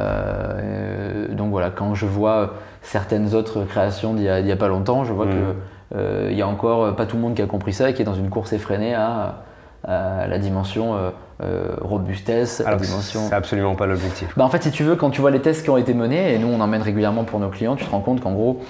donc 1.29 1.51
voilà, 1.51 1.69
quand 1.69 1.95
je 1.95 2.05
vois 2.05 2.53
certaines 2.83 3.33
autres 3.33 3.63
créations 3.63 4.13
d'il 4.13 4.29
n'y 4.43 4.51
a, 4.51 4.55
pas 4.55 4.67
longtemps, 4.67 5.03
je 5.05 5.13
vois 5.13 5.25
mm. 5.25 5.29
que 5.29 5.35
euh, 5.35 5.53
il 5.93 6.37
y 6.37 6.41
a 6.41 6.47
encore 6.47 6.83
euh, 6.83 6.91
pas 6.91 7.05
tout 7.05 7.15
le 7.15 7.21
monde 7.21 7.35
qui 7.35 7.41
a 7.41 7.45
compris 7.45 7.73
ça 7.73 7.89
et 7.89 7.93
qui 7.93 8.01
est 8.01 8.05
dans 8.05 8.15
une 8.15 8.29
course 8.29 8.53
effrénée 8.53 8.93
à, 8.93 9.43
la 9.85 10.39
dimension 10.39 10.95
euh, 10.95 11.75
robustesse, 11.81 12.63
la 12.65 12.77
dimension. 12.77 13.19
C'est 13.27 13.35
absolument 13.35 13.75
pas 13.75 13.85
l'objectif. 13.85 14.31
Bah 14.37 14.45
en 14.45 14.47
fait, 14.47 14.63
si 14.63 14.71
tu 14.71 14.83
veux, 14.83 14.95
quand 14.95 15.09
tu 15.09 15.19
vois 15.19 15.29
les 15.29 15.41
tests 15.41 15.61
qui 15.61 15.69
ont 15.69 15.75
été 15.75 15.93
menés, 15.93 16.33
et 16.33 16.39
nous 16.39 16.47
on 16.47 16.61
emmène 16.61 16.81
régulièrement 16.81 17.25
pour 17.25 17.37
nos 17.41 17.49
clients, 17.49 17.75
tu 17.75 17.83
te 17.83 17.89
rends 17.89 17.99
compte 17.99 18.21
qu'en 18.21 18.31
gros, 18.31 18.61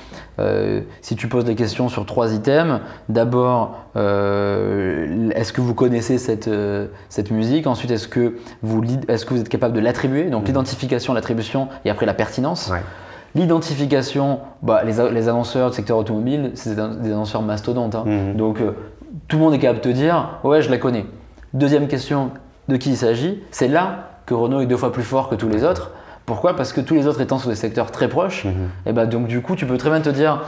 si 1.02 1.16
tu 1.16 1.28
poses 1.28 1.46
des 1.46 1.54
questions 1.54 1.88
sur 1.88 2.08
trois 2.08 2.34
items, 2.34 2.80
d'abord, 3.10 3.76
est-ce 3.96 5.54
que 5.54 5.62
vous 5.62 5.76
connaissez 5.76 6.18
cette, 6.18 6.50
cette 7.10 7.30
musique? 7.30 7.68
Ensuite, 7.68 7.92
est-ce 7.92 8.08
que, 8.08 8.40
vous, 8.64 8.82
est-ce 9.08 9.28
que 9.28 9.36
vous 9.36 9.42
êtes 9.42 9.50
capable 9.50 9.76
de 9.76 9.82
l'attribuer? 9.82 10.32
Donc 10.32 10.46
mmh. 10.46 10.48
l'identification, 10.48 11.14
l'attribution 11.14 11.68
et 11.86 11.92
après 11.92 12.08
la 12.08 12.16
pertinence. 12.16 12.72
L'identification, 13.36 14.40
bah, 14.62 14.84
les, 14.84 14.94
les, 15.12 15.28
annonceurs 15.28 15.72
du 15.72 15.76
secteur 15.76 15.98
automobile, 15.98 16.52
c'est 16.54 16.76
des 16.76 17.12
annonceurs 17.12 17.42
mastodontes. 17.42 17.96
Hein. 17.96 18.04
Mhm. 18.06 18.36
Donc 18.36 18.62
euh, 18.62 18.72
tout 19.28 19.38
le 19.38 19.44
monde 19.44 19.54
est 19.54 19.60
capable 19.60 19.80
de 19.80 19.84
te 19.84 19.90
dire 19.90 20.40
Ouais, 20.44 20.62
je 20.62 20.70
la 20.70 20.78
connais. 20.78 21.06
Deuxième 21.54 21.88
question 21.88 22.32
de 22.68 22.78
qui 22.78 22.92
il 22.92 22.98
s'agit 22.98 23.42
C'est 23.52 23.68
là 23.68 24.10
que 24.26 24.34
Renault 24.34 24.62
est 24.62 24.66
deux 24.68 24.78
fois 24.78 24.92
plus 24.92 25.04
fort 25.04 25.30
que 25.30 25.36
tous 25.36 25.50
les 25.50 25.64
autres. 25.64 25.92
Pourquoi? 26.26 26.56
Parce 26.56 26.72
que 26.72 26.80
tous 26.80 26.94
les 26.94 27.08
autres 27.08 27.22
étant 27.22 27.38
sur 27.38 27.50
des 27.50 27.56
secteurs 27.56 27.92
très 27.92 28.08
proches, 28.08 28.46
mhm. 28.46 28.70
et 28.86 28.94
bah, 28.94 29.06
donc 29.06 29.28
du 29.28 29.42
coup, 29.42 29.56
tu 29.56 29.66
peux 29.66 29.78
très 29.78 29.90
bien 29.90 30.02
te 30.02 30.10
dire 30.10 30.44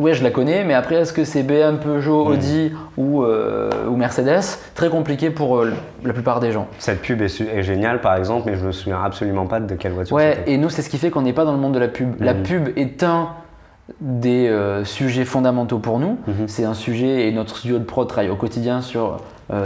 Ouais, 0.00 0.12
je 0.12 0.24
la 0.24 0.30
connais, 0.30 0.64
mais 0.64 0.74
après, 0.74 0.96
est-ce 0.96 1.12
que 1.12 1.24
c'est 1.24 1.44
BM, 1.44 1.78
Peugeot, 1.78 2.24
hmm. 2.24 2.32
Audi 2.32 2.72
ou, 2.96 3.22
euh, 3.22 3.70
ou, 3.88 3.96
Mercedes? 3.96 4.58
Très 4.74 4.88
compliqué 4.88 5.30
pour 5.30 5.58
euh, 5.58 5.72
la 6.04 6.12
plupart 6.12 6.40
des 6.40 6.50
gens. 6.50 6.66
Cette 6.78 7.00
pub 7.00 7.22
est, 7.22 7.62
géniale, 7.62 8.00
par 8.00 8.16
exemple, 8.16 8.50
mais 8.50 8.56
je 8.56 8.66
me 8.66 8.72
souviens 8.72 9.00
absolument 9.02 9.46
pas 9.46 9.60
de 9.60 9.74
quelle 9.76 9.92
voiture 9.92 10.16
Ouais, 10.16 10.42
et 10.46 10.56
nous, 10.56 10.68
c'est 10.68 10.82
ce 10.82 10.90
qui 10.90 10.98
fait 10.98 11.10
qu'on 11.10 11.22
n'est 11.22 11.32
pas 11.32 11.44
dans 11.44 11.52
le 11.52 11.58
monde 11.58 11.74
de 11.74 11.78
la 11.78 11.86
pub. 11.86 12.20
La 12.20 12.34
hmm. 12.34 12.42
pub 12.42 12.68
est 12.76 13.04
un 13.04 13.28
des 14.00 14.48
euh, 14.48 14.84
sujets 14.84 15.24
fondamentaux 15.24 15.78
pour 15.78 16.00
nous. 16.00 16.18
Hmm. 16.26 16.48
C'est 16.48 16.64
un 16.64 16.74
sujet, 16.74 17.28
et 17.28 17.32
notre 17.32 17.56
studio 17.56 17.78
de 17.78 17.84
pro 17.84 18.04
travaille 18.04 18.30
au 18.30 18.36
quotidien 18.36 18.80
sur 18.80 19.18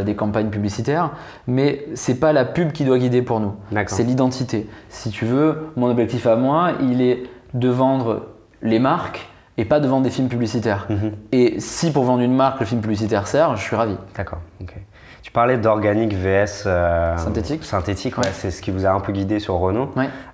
des 0.04 0.16
campagnes 0.16 0.50
publicitaires, 0.50 1.12
mais 1.47 1.87
c'est 1.94 2.18
pas 2.18 2.32
la 2.32 2.44
pub 2.44 2.73
qui 2.73 2.85
doit 2.85 2.99
guider 2.99 3.23
pour 3.23 3.38
nous. 3.38 3.52
C'est 3.87 4.02
l'identité. 4.02 4.66
Si 4.88 5.11
tu 5.11 5.25
veux, 5.25 5.68
mon 5.76 5.88
objectif 5.88 6.26
à 6.26 6.35
moi, 6.35 6.73
il 6.82 7.00
est 7.00 7.23
de 7.54 7.68
vendre 7.68 8.26
les 8.61 8.80
marques 8.80 9.28
et 9.58 9.64
pas 9.64 9.80
de 9.80 9.88
vendre 9.88 10.04
des 10.04 10.10
films 10.10 10.28
publicitaires. 10.28 10.86
Mhm. 10.88 11.12
Et 11.32 11.60
si 11.60 11.92
pour 11.92 12.04
vendre 12.04 12.22
une 12.22 12.34
marque, 12.34 12.60
le 12.60 12.66
film 12.66 12.80
publicitaire 12.80 13.26
sert, 13.26 13.56
je 13.56 13.62
suis 13.62 13.76
ravi. 13.76 13.96
D'accord, 14.16 14.38
ok. 14.62 14.74
Tu 15.20 15.32
parlais 15.32 15.58
d'organique 15.58 16.14
VS 16.14 16.64
euh, 16.64 17.16
synthétique. 17.18 17.64
Synthétique, 17.64 18.16
ouais. 18.16 18.28
c'est 18.32 18.50
ce 18.50 18.62
qui 18.62 18.70
vous 18.70 18.86
a 18.86 18.90
un 18.90 19.00
peu 19.00 19.12
guidé 19.12 19.40
sur 19.40 19.56
Renault. 19.56 19.90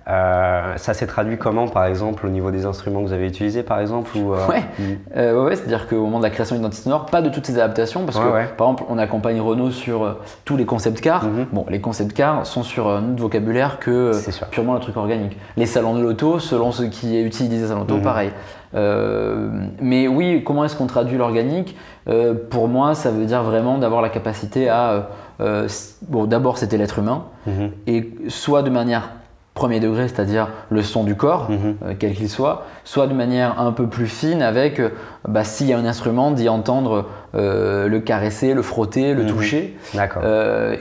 Euh, 0.07 0.77
ça 0.77 0.93
s'est 0.93 1.07
traduit 1.07 1.37
comment, 1.37 1.67
par 1.67 1.85
exemple, 1.85 2.25
au 2.25 2.29
niveau 2.29 2.51
des 2.51 2.65
instruments 2.65 3.01
que 3.01 3.07
vous 3.07 3.13
avez 3.13 3.27
utilisés, 3.27 3.63
par 3.63 3.79
exemple 3.79 4.15
ou, 4.15 4.33
euh, 4.33 4.37
Ouais, 4.47 5.33
ouais 5.33 5.55
c'est-à-dire 5.55 5.87
qu'au 5.89 6.01
moment 6.01 6.19
de 6.19 6.23
la 6.23 6.29
création 6.29 6.55
d'identité 6.55 6.83
sonore, 6.83 7.07
pas 7.07 7.21
de 7.21 7.29
toutes 7.29 7.47
ces 7.47 7.55
adaptations, 7.55 8.05
parce 8.05 8.17
que 8.17 8.23
par 8.55 8.69
exemple, 8.69 8.83
on 8.87 8.97
accompagne 8.97 9.41
Renault 9.41 9.71
sur 9.71 10.17
tous 10.45 10.55
les 10.55 10.65
concepts 10.65 11.01
cars. 11.01 11.25
Mhm. 11.25 11.47
Bon, 11.51 11.65
les 11.67 11.81
concepts 11.81 12.13
cars 12.13 12.45
sont 12.45 12.63
sur 12.63 12.87
un 12.87 13.11
autre 13.11 13.21
vocabulaire 13.21 13.79
que 13.79 14.11
purement 14.51 14.75
le 14.75 14.79
truc 14.79 14.95
organique. 14.95 15.35
Les 15.57 15.65
salons 15.65 15.95
de 15.95 16.01
l'auto, 16.01 16.39
selon 16.39 16.71
ce 16.71 16.83
qui 16.83 17.17
est 17.17 17.23
utilisé 17.23 17.67
salon 17.67 17.81
de 17.81 17.87
l'auto, 17.87 17.97
mhm. 17.97 18.03
pareil. 18.03 18.31
Mais 18.75 20.07
oui, 20.07 20.43
comment 20.45 20.65
est-ce 20.65 20.75
qu'on 20.75 20.87
traduit 20.87 21.17
l'organique 21.17 21.75
euh, 22.07 22.33
pour 22.49 22.67
moi, 22.67 22.95
ça 22.95 23.11
veut 23.11 23.25
dire 23.25 23.43
vraiment 23.43 23.77
d'avoir 23.77 24.01
la 24.01 24.09
capacité 24.09 24.69
à. 24.69 24.91
Euh, 24.91 25.01
euh, 25.41 25.67
bon, 26.07 26.25
d'abord, 26.25 26.57
c'était 26.57 26.77
l'être 26.77 26.99
humain, 26.99 27.25
mhm. 27.47 27.71
et 27.87 28.11
soit 28.27 28.61
de 28.61 28.69
manière 28.69 29.09
premier 29.53 29.79
degré, 29.79 30.07
c'est-à-dire 30.07 30.49
le 30.69 30.83
son 30.83 31.03
du 31.03 31.15
corps, 31.15 31.49
mhm. 31.49 31.95
quel 31.97 32.13
qu'il 32.13 32.29
soit, 32.29 32.65
soit 32.83 33.07
de 33.07 33.13
manière 33.13 33.59
un 33.59 33.71
peu 33.71 33.87
plus 33.87 34.07
fine 34.07 34.41
avec, 34.41 34.81
bah, 35.27 35.45
s'il 35.45 35.67
y 35.67 35.73
a 35.73 35.77
un 35.77 35.85
instrument, 35.85 36.31
d'y 36.31 36.49
entendre 36.49 37.05
le 37.33 37.97
caresser, 37.99 38.53
le 38.53 38.61
frotter, 38.61 39.13
le 39.13 39.23
mhm. 39.23 39.29
toucher. 39.29 39.77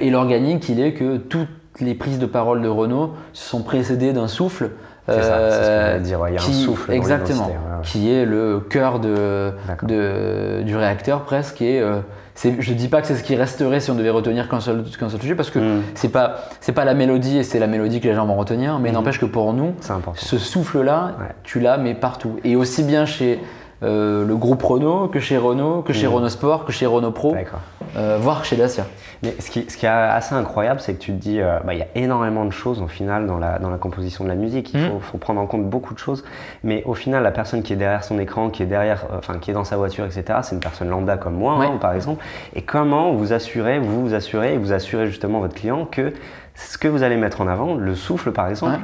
et 0.00 0.10
l'organique, 0.10 0.68
il 0.68 0.80
est 0.80 0.92
que 0.92 1.18
toutes 1.18 1.48
les 1.80 1.94
prises 1.94 2.18
de 2.18 2.26
parole 2.26 2.62
de 2.62 2.68
Renault 2.68 3.14
sont 3.32 3.62
précédées 3.62 4.12
d'un 4.12 4.28
souffle 4.28 4.70
c'est 5.06 5.22
ça, 5.22 5.50
c'est 5.50 5.64
ce 5.64 5.96
qu'on 5.96 6.02
dire. 6.02 6.28
il 6.28 6.34
y 6.34 6.38
a 6.38 6.40
un 6.40 6.52
souffle. 6.52 6.92
Exactement. 6.92 7.50
Qui 7.82 8.12
est 8.12 8.24
le 8.24 8.60
cœur 8.60 9.00
de, 9.00 9.52
du 10.62 10.76
réacteur 10.76 11.22
presque. 11.22 11.60
Et, 11.60 11.80
euh, 11.80 12.00
je 12.42 12.48
ne 12.48 12.76
dis 12.76 12.88
pas 12.88 13.00
que 13.00 13.06
c'est 13.06 13.14
ce 13.14 13.22
qui 13.22 13.36
resterait 13.36 13.80
si 13.80 13.90
on 13.90 13.94
devait 13.94 14.10
retenir 14.10 14.48
qu'un 14.48 14.60
seul, 14.60 14.84
qu'un 14.98 15.08
seul 15.08 15.20
sujet, 15.20 15.34
parce 15.34 15.50
que 15.50 15.58
hmm. 15.60 15.82
c'est 15.94 16.08
pas 16.08 16.46
c'est 16.60 16.72
pas 16.72 16.84
la 16.84 16.94
mélodie 16.94 17.38
et 17.38 17.42
c'est 17.44 17.60
la 17.60 17.68
mélodie 17.68 18.00
que 18.00 18.08
les 18.08 18.14
gens 18.14 18.26
vont 18.26 18.34
retenir, 18.34 18.78
mais 18.80 18.90
hmm. 18.90 18.94
n'empêche 18.94 19.20
que 19.20 19.26
pour 19.26 19.52
nous, 19.52 19.74
ce 20.14 20.38
souffle-là, 20.38 21.12
tu 21.42 21.60
l'as 21.60 21.76
mais 21.76 21.94
partout. 21.94 22.36
Et 22.42 22.56
aussi 22.56 22.82
bien 22.82 23.06
chez 23.06 23.40
euh, 23.82 24.24
le 24.24 24.36
groupe 24.36 24.62
Renault, 24.62 25.08
que 25.08 25.20
chez 25.20 25.36
Renault, 25.36 25.82
que 25.82 25.92
chez 25.92 26.06
mmh. 26.06 26.12
Renault 26.12 26.28
Sport, 26.28 26.64
que 26.64 26.72
chez 26.72 26.86
Renault 26.86 27.10
Pro, 27.10 27.34
euh, 27.96 28.18
voire 28.20 28.44
chez 28.44 28.56
Dacia. 28.56 28.86
Mais 29.22 29.34
ce 29.38 29.50
qui, 29.50 29.66
ce 29.68 29.76
qui 29.76 29.86
est 29.86 29.88
assez 29.88 30.34
incroyable, 30.34 30.80
c'est 30.80 30.94
que 30.94 31.00
tu 31.00 31.12
te 31.12 31.16
dis, 31.16 31.40
euh, 31.40 31.58
bah, 31.64 31.74
il 31.74 31.78
y 31.78 31.82
a 31.82 31.88
énormément 31.94 32.44
de 32.44 32.50
choses 32.50 32.80
au 32.80 32.88
final 32.88 33.26
dans 33.26 33.38
la, 33.38 33.58
dans 33.58 33.70
la 33.70 33.78
composition 33.78 34.24
de 34.24 34.28
la 34.28 34.34
musique. 34.34 34.72
Il 34.74 34.80
mmh. 34.80 35.00
faut, 35.00 35.18
prendre 35.18 35.40
en 35.40 35.46
compte 35.46 35.68
beaucoup 35.68 35.94
de 35.94 35.98
choses. 35.98 36.24
Mais 36.62 36.82
au 36.84 36.94
final, 36.94 37.22
la 37.22 37.30
personne 37.30 37.62
qui 37.62 37.72
est 37.72 37.76
derrière 37.76 38.04
son 38.04 38.18
écran, 38.18 38.50
qui 38.50 38.62
est 38.62 38.66
derrière, 38.66 39.06
enfin, 39.16 39.38
qui 39.38 39.50
est 39.50 39.54
dans 39.54 39.64
sa 39.64 39.76
voiture, 39.76 40.04
etc., 40.04 40.40
c'est 40.42 40.54
une 40.54 40.60
personne 40.60 40.88
lambda 40.88 41.16
comme 41.16 41.34
moi, 41.34 41.54
hein, 41.60 41.78
par 41.80 41.92
exemple. 41.94 42.22
Et 42.54 42.62
comment 42.62 43.12
vous 43.12 43.32
assurez, 43.32 43.78
vous 43.78 44.08
vous 44.08 44.14
assurez, 44.14 44.54
et 44.54 44.58
vous 44.58 44.72
assurez 44.72 45.06
justement 45.06 45.40
votre 45.40 45.54
client 45.54 45.84
que 45.84 46.12
ce 46.54 46.78
que 46.78 46.88
vous 46.88 47.02
allez 47.02 47.16
mettre 47.16 47.40
en 47.40 47.48
avant, 47.48 47.74
le 47.74 47.94
souffle 47.94 48.32
par 48.32 48.48
exemple, 48.48 48.78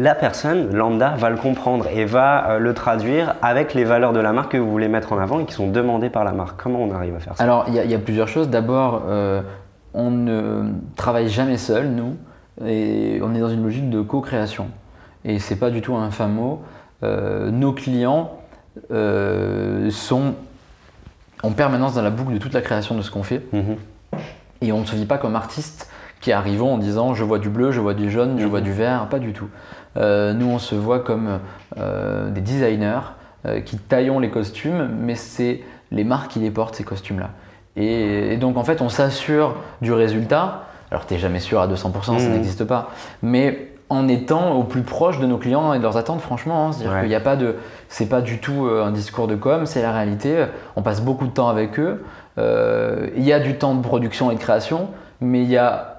la 0.00 0.14
personne 0.14 0.74
lambda 0.74 1.14
va 1.16 1.28
le 1.28 1.36
comprendre 1.36 1.86
et 1.88 2.04
va 2.04 2.50
euh, 2.50 2.58
le 2.58 2.72
traduire 2.72 3.34
avec 3.42 3.74
les 3.74 3.84
valeurs 3.84 4.12
de 4.12 4.20
la 4.20 4.32
marque 4.32 4.52
que 4.52 4.56
vous 4.56 4.70
voulez 4.70 4.88
mettre 4.88 5.12
en 5.12 5.18
avant 5.18 5.40
et 5.40 5.44
qui 5.44 5.52
sont 5.52 5.68
demandées 5.68 6.08
par 6.08 6.24
la 6.24 6.32
marque. 6.32 6.60
Comment 6.62 6.80
on 6.80 6.94
arrive 6.94 7.14
à 7.14 7.20
faire 7.20 7.36
ça? 7.36 7.44
Alors, 7.44 7.66
il 7.68 7.74
y, 7.74 7.94
a 7.94 7.98
plusieurs 7.98 8.28
choses. 8.28 8.48
D'abord, 8.48 9.02
euh, 9.06 9.42
on 9.92 10.10
ne 10.10 10.64
travaille 10.96 11.28
jamais 11.28 11.58
seul, 11.58 11.88
nous, 11.88 12.16
et 12.66 13.20
on 13.22 13.34
est 13.34 13.40
dans 13.40 13.50
une 13.50 13.62
logique 13.62 13.90
de 13.90 14.00
co-création. 14.00 14.68
Et 15.24 15.38
c'est 15.38 15.56
pas 15.56 15.70
du 15.70 15.82
tout 15.82 15.94
un 15.94 16.10
fin 16.10 16.26
mot. 16.26 16.62
Euh, 17.02 17.50
nos 17.50 17.72
clients 17.72 18.38
sont 19.90 20.34
en 21.42 21.50
permanence 21.50 21.94
dans 21.94 22.02
la 22.02 22.10
boucle 22.10 22.32
de 22.32 22.38
toute 22.38 22.54
la 22.54 22.62
création 22.62 22.96
de 22.96 23.02
ce 23.02 23.10
qu'on 23.10 23.22
fait. 23.22 23.42
Mhm. 23.52 23.76
Et 24.62 24.72
on 24.72 24.80
ne 24.80 24.86
se 24.86 24.96
vit 24.96 25.04
pas 25.04 25.18
comme 25.18 25.36
artiste 25.36 25.90
qui 26.22 26.32
arrivons 26.32 26.74
en 26.74 26.78
disant 26.78 27.14
je 27.14 27.24
vois 27.24 27.38
du 27.38 27.50
bleu, 27.50 27.72
je 27.72 27.80
vois 27.80 27.94
du 27.94 28.10
jaune, 28.10 28.38
je 28.38 28.46
vois 28.46 28.60
mhm. 28.60 28.64
du 28.64 28.72
vert, 28.72 29.08
pas 29.08 29.18
du 29.18 29.34
tout. 29.34 29.48
Euh, 29.96 30.32
nous, 30.32 30.46
on 30.46 30.58
se 30.58 30.74
voit 30.74 31.00
comme 31.00 31.40
euh, 31.78 32.30
des 32.30 32.40
designers 32.40 33.00
euh, 33.46 33.60
qui 33.60 33.76
taillons 33.78 34.18
les 34.18 34.30
costumes, 34.30 34.88
mais 35.00 35.14
c'est 35.14 35.60
les 35.90 36.04
marques 36.04 36.32
qui 36.32 36.38
les 36.38 36.50
portent, 36.50 36.74
ces 36.74 36.84
costumes-là. 36.84 37.30
Et, 37.76 38.36
donc, 38.36 38.56
en 38.56 38.64
fait, 38.64 38.82
on 38.82 38.88
s'assure 38.88 39.56
du 39.80 39.92
résultat. 39.92 40.64
Alors, 40.90 41.06
tu 41.06 41.14
n'es 41.14 41.20
jamais 41.20 41.40
sûr 41.40 41.60
à 41.60 41.68
200%, 41.68 42.02
ça 42.02 42.12
mhm. 42.12 42.32
n'existe 42.32 42.64
pas. 42.64 42.90
Mais 43.22 43.68
en 43.88 44.08
étant 44.08 44.52
au 44.52 44.64
plus 44.64 44.82
proche 44.82 45.20
de 45.20 45.26
nos 45.26 45.36
clients 45.36 45.74
et 45.74 45.78
de 45.78 45.82
leurs 45.82 45.98
attentes, 45.98 46.20
franchement. 46.20 46.66
Hein. 46.66 46.72
C'est-à-dire 46.72 47.00
qu'il 47.00 47.08
n'y 47.08 47.14
a 47.14 47.20
pas 47.20 47.36
de. 47.36 47.56
C'est 47.88 48.08
pas 48.08 48.22
du 48.22 48.38
tout 48.38 48.66
un 48.66 48.90
discours 48.90 49.28
de 49.28 49.34
com, 49.34 49.66
c'est 49.66 49.82
la 49.82 49.92
réalité. 49.92 50.46
On 50.76 50.82
passe 50.82 51.02
beaucoup 51.02 51.26
de 51.26 51.32
temps 51.32 51.48
avec 51.48 51.78
eux. 51.78 52.02
Il 52.38 53.22
y 53.22 53.34
a 53.34 53.40
du 53.40 53.58
temps 53.58 53.74
de 53.74 53.82
production 53.82 54.30
et 54.30 54.34
de 54.34 54.40
création, 54.40 54.88
mais 55.20 55.42
il 55.42 55.50
y 55.50 55.58
a 55.58 55.91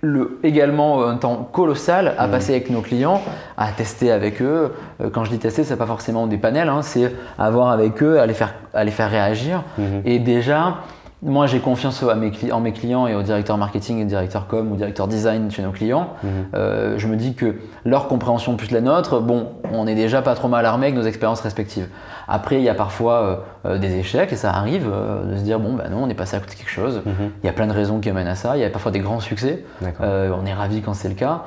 le, 0.00 0.38
également 0.44 1.04
un 1.06 1.16
temps 1.16 1.48
colossal 1.52 2.14
à 2.18 2.26
mmh. 2.26 2.30
passer 2.30 2.52
avec 2.52 2.70
nos 2.70 2.80
clients, 2.80 3.20
à 3.56 3.72
tester 3.72 4.12
avec 4.12 4.40
eux. 4.40 4.72
Euh, 5.00 5.10
quand 5.10 5.24
je 5.24 5.30
dis 5.30 5.38
tester, 5.38 5.64
c'est 5.64 5.76
pas 5.76 5.86
forcément 5.86 6.26
des 6.26 6.38
panels, 6.38 6.68
hein, 6.68 6.82
c'est 6.82 7.12
avoir 7.38 7.70
avec 7.70 8.02
eux, 8.02 8.20
à 8.20 8.26
les 8.26 8.34
faire, 8.34 8.54
à 8.74 8.84
les 8.84 8.90
faire 8.90 9.10
réagir. 9.10 9.64
Mmh. 9.76 9.82
Et 10.04 10.18
déjà, 10.18 10.78
moi 11.22 11.46
j'ai 11.46 11.60
confiance 11.60 12.02
en 12.02 12.60
mes 12.60 12.72
clients 12.72 13.06
et 13.06 13.14
aux 13.14 13.22
directeurs 13.22 13.58
marketing 13.58 13.98
et 13.98 14.04
directeurs 14.04 14.46
com 14.46 14.72
ou 14.72 14.76
directeurs 14.76 15.08
design 15.08 15.50
chez 15.50 15.62
nos 15.62 15.72
clients. 15.72 16.10
Mmh. 16.22 16.28
Euh, 16.54 16.98
je 16.98 17.06
me 17.08 17.16
dis 17.16 17.34
que 17.34 17.56
leur 17.84 18.08
compréhension 18.08 18.56
plus 18.56 18.70
la 18.70 18.80
nôtre, 18.80 19.20
bon, 19.20 19.48
on 19.72 19.86
est 19.86 19.94
déjà 19.94 20.22
pas 20.22 20.34
trop 20.34 20.48
mal 20.48 20.64
armé 20.64 20.86
avec 20.86 20.96
nos 20.96 21.02
expériences 21.02 21.40
respectives. 21.40 21.88
Après, 22.28 22.56
il 22.56 22.62
y 22.62 22.68
a 22.68 22.74
parfois 22.74 23.14
euh, 23.14 23.36
euh, 23.64 23.78
des 23.78 23.96
échecs 23.96 24.32
et 24.32 24.36
ça 24.36 24.52
arrive 24.52 24.86
euh, 24.92 25.24
de 25.32 25.36
se 25.36 25.42
dire 25.42 25.58
bon, 25.58 25.72
ben 25.72 25.88
non, 25.88 26.04
on 26.04 26.08
est 26.10 26.14
passé 26.14 26.36
à 26.36 26.40
côté 26.40 26.54
de 26.54 26.58
quelque 26.58 26.70
chose. 26.70 27.00
Mhm. 27.04 27.30
Il 27.42 27.46
y 27.46 27.48
a 27.48 27.52
plein 27.54 27.66
de 27.66 27.72
raisons 27.72 28.00
qui 28.00 28.10
amènent 28.10 28.28
à 28.28 28.34
ça. 28.34 28.56
Il 28.56 28.60
y 28.60 28.64
a 28.64 28.70
parfois 28.70 28.92
des 28.92 29.00
grands 29.00 29.20
succès. 29.20 29.64
on 29.82 30.46
est 30.46 30.54
ravi 30.54 30.82
quand 30.82 30.94
c'est 30.94 31.08
le 31.08 31.14
cas. 31.14 31.42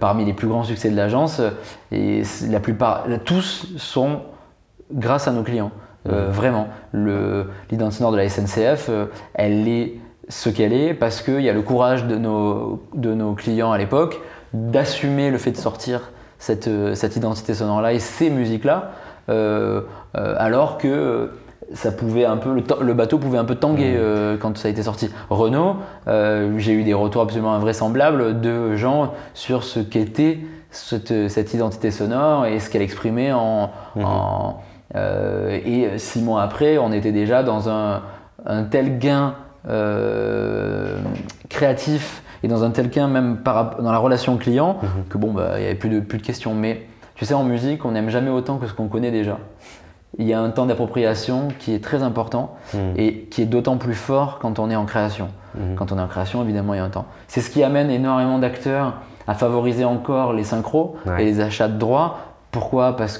parmi 0.00 0.24
les 0.24 0.32
plus 0.32 0.46
grands 0.46 0.62
succès 0.62 0.90
de 0.90 0.96
l'agence, 0.96 1.40
et 1.90 2.22
la 2.48 2.60
plupart, 2.60 3.04
tous 3.24 3.74
sont 3.76 4.20
grâce 4.92 5.26
à 5.26 5.32
nos 5.32 5.42
clients. 5.42 5.72
Mhm. 6.06 6.14
vraiment, 6.30 6.68
l'identité 7.70 8.02
nord 8.02 8.12
de 8.12 8.18
la 8.18 8.28
SNCF, 8.28 8.90
elle 9.34 9.66
est 9.68 9.94
ce 10.28 10.48
qu'elle 10.48 10.72
est 10.72 10.94
parce 10.94 11.22
qu'il 11.22 11.40
y 11.40 11.48
a 11.48 11.52
le 11.52 11.62
courage 11.62 12.06
de 12.06 12.16
nos, 12.16 12.82
de 12.94 13.14
nos 13.14 13.32
clients 13.32 13.72
à 13.72 13.78
l'époque 13.78 14.20
d'assumer 14.52 15.30
le 15.30 15.38
fait 15.38 15.50
de 15.50 15.56
sortir 15.56 16.12
cette, 16.38 16.70
cette 16.94 17.16
identité 17.16 17.54
sonore-là 17.54 17.92
et 17.92 17.98
ces 17.98 18.30
musiques-là. 18.30 18.92
Euh, 19.30 19.80
euh, 20.16 20.34
alors 20.38 20.76
que 20.76 20.88
euh, 20.88 21.26
ça 21.72 21.90
pouvait 21.90 22.26
un 22.26 22.36
peu 22.36 22.54
le, 22.54 22.92
bateau 22.92 23.18
pouvait 23.18 23.38
un 23.38 23.46
peu 23.46 23.54
tanguer 23.54 23.98
quand 24.38 24.56
ça 24.58 24.68
a 24.68 24.70
été 24.70 24.82
sorti. 24.82 25.08
Renault, 25.30 25.76
j'ai 26.06 26.72
eu 26.72 26.84
des 26.84 26.92
retours 26.92 27.22
absolument 27.22 27.54
invraisemblables 27.54 28.42
de 28.42 28.76
gens 28.76 29.14
sur 29.32 29.64
ce 29.64 29.80
qu'était 29.80 30.40
cette, 30.70 31.54
identité 31.54 31.90
sonore 31.90 32.44
et 32.44 32.60
ce 32.60 32.68
qu'elle 32.68 32.82
exprimait 32.82 33.32
en, 33.32 33.70
mmh. 33.96 34.02
Et 34.94 35.98
six 35.98 36.22
mois 36.22 36.42
après, 36.42 36.78
on 36.78 36.92
était 36.92 37.12
déjà 37.12 37.42
dans 37.42 37.68
un, 37.68 38.02
tel 38.70 38.98
gain 38.98 39.34
créatif 41.48 42.22
et 42.42 42.48
dans 42.48 42.62
un 42.62 42.70
tel 42.70 42.90
gain 42.90 43.08
même 43.08 43.38
dans 43.44 43.90
la 43.90 43.98
relation 43.98 44.36
client 44.36 44.78
mmh. 44.82 45.08
que 45.08 45.18
bon, 45.18 45.32
bah, 45.32 45.52
il 45.56 45.60
n'y 45.60 45.66
avait 45.66 45.74
plus 45.74 45.88
de, 45.88 46.00
plus 46.00 46.18
de 46.18 46.22
questions. 46.22 46.54
Mais 46.54 46.86
tu 47.14 47.24
sais, 47.24 47.34
en 47.34 47.44
musique, 47.44 47.84
on 47.84 47.92
n'aime 47.92 48.10
jamais 48.10 48.30
autant 48.30 48.58
que 48.58 48.66
ce 48.66 48.72
qu'on 48.72 48.88
connaît 48.88 49.10
déjà. 49.10 49.38
Il 50.18 50.26
y 50.26 50.32
a 50.32 50.40
un 50.40 50.50
temps 50.50 50.66
d'appropriation 50.66 51.48
qui 51.58 51.74
est 51.74 51.82
très 51.82 52.02
important 52.02 52.56
hmm. 52.72 52.78
et 52.96 53.26
qui 53.30 53.42
est 53.42 53.46
d'autant 53.46 53.78
plus 53.78 53.94
fort 53.94 54.38
quand 54.40 54.58
on 54.58 54.70
est 54.70 54.76
en 54.76 54.84
création. 54.84 55.28
Hmm. 55.54 55.74
Quand 55.76 55.92
on 55.92 55.98
est 55.98 56.02
en 56.02 56.06
création, 56.06 56.42
évidemment, 56.42 56.74
il 56.74 56.78
y 56.78 56.80
a 56.80 56.84
un 56.84 56.90
temps. 56.90 57.06
C'est 57.28 57.40
ce 57.40 57.50
qui 57.50 57.62
amène 57.62 57.90
énormément 57.90 58.38
d'acteurs 58.38 58.94
à 59.26 59.34
favoriser 59.34 59.84
encore 59.84 60.32
les 60.32 60.44
synchros 60.44 60.96
et 61.18 61.24
les 61.24 61.40
achats 61.40 61.68
de 61.68 61.78
droits. 61.78 62.18
Pourquoi? 62.50 62.96
Parce 62.96 63.18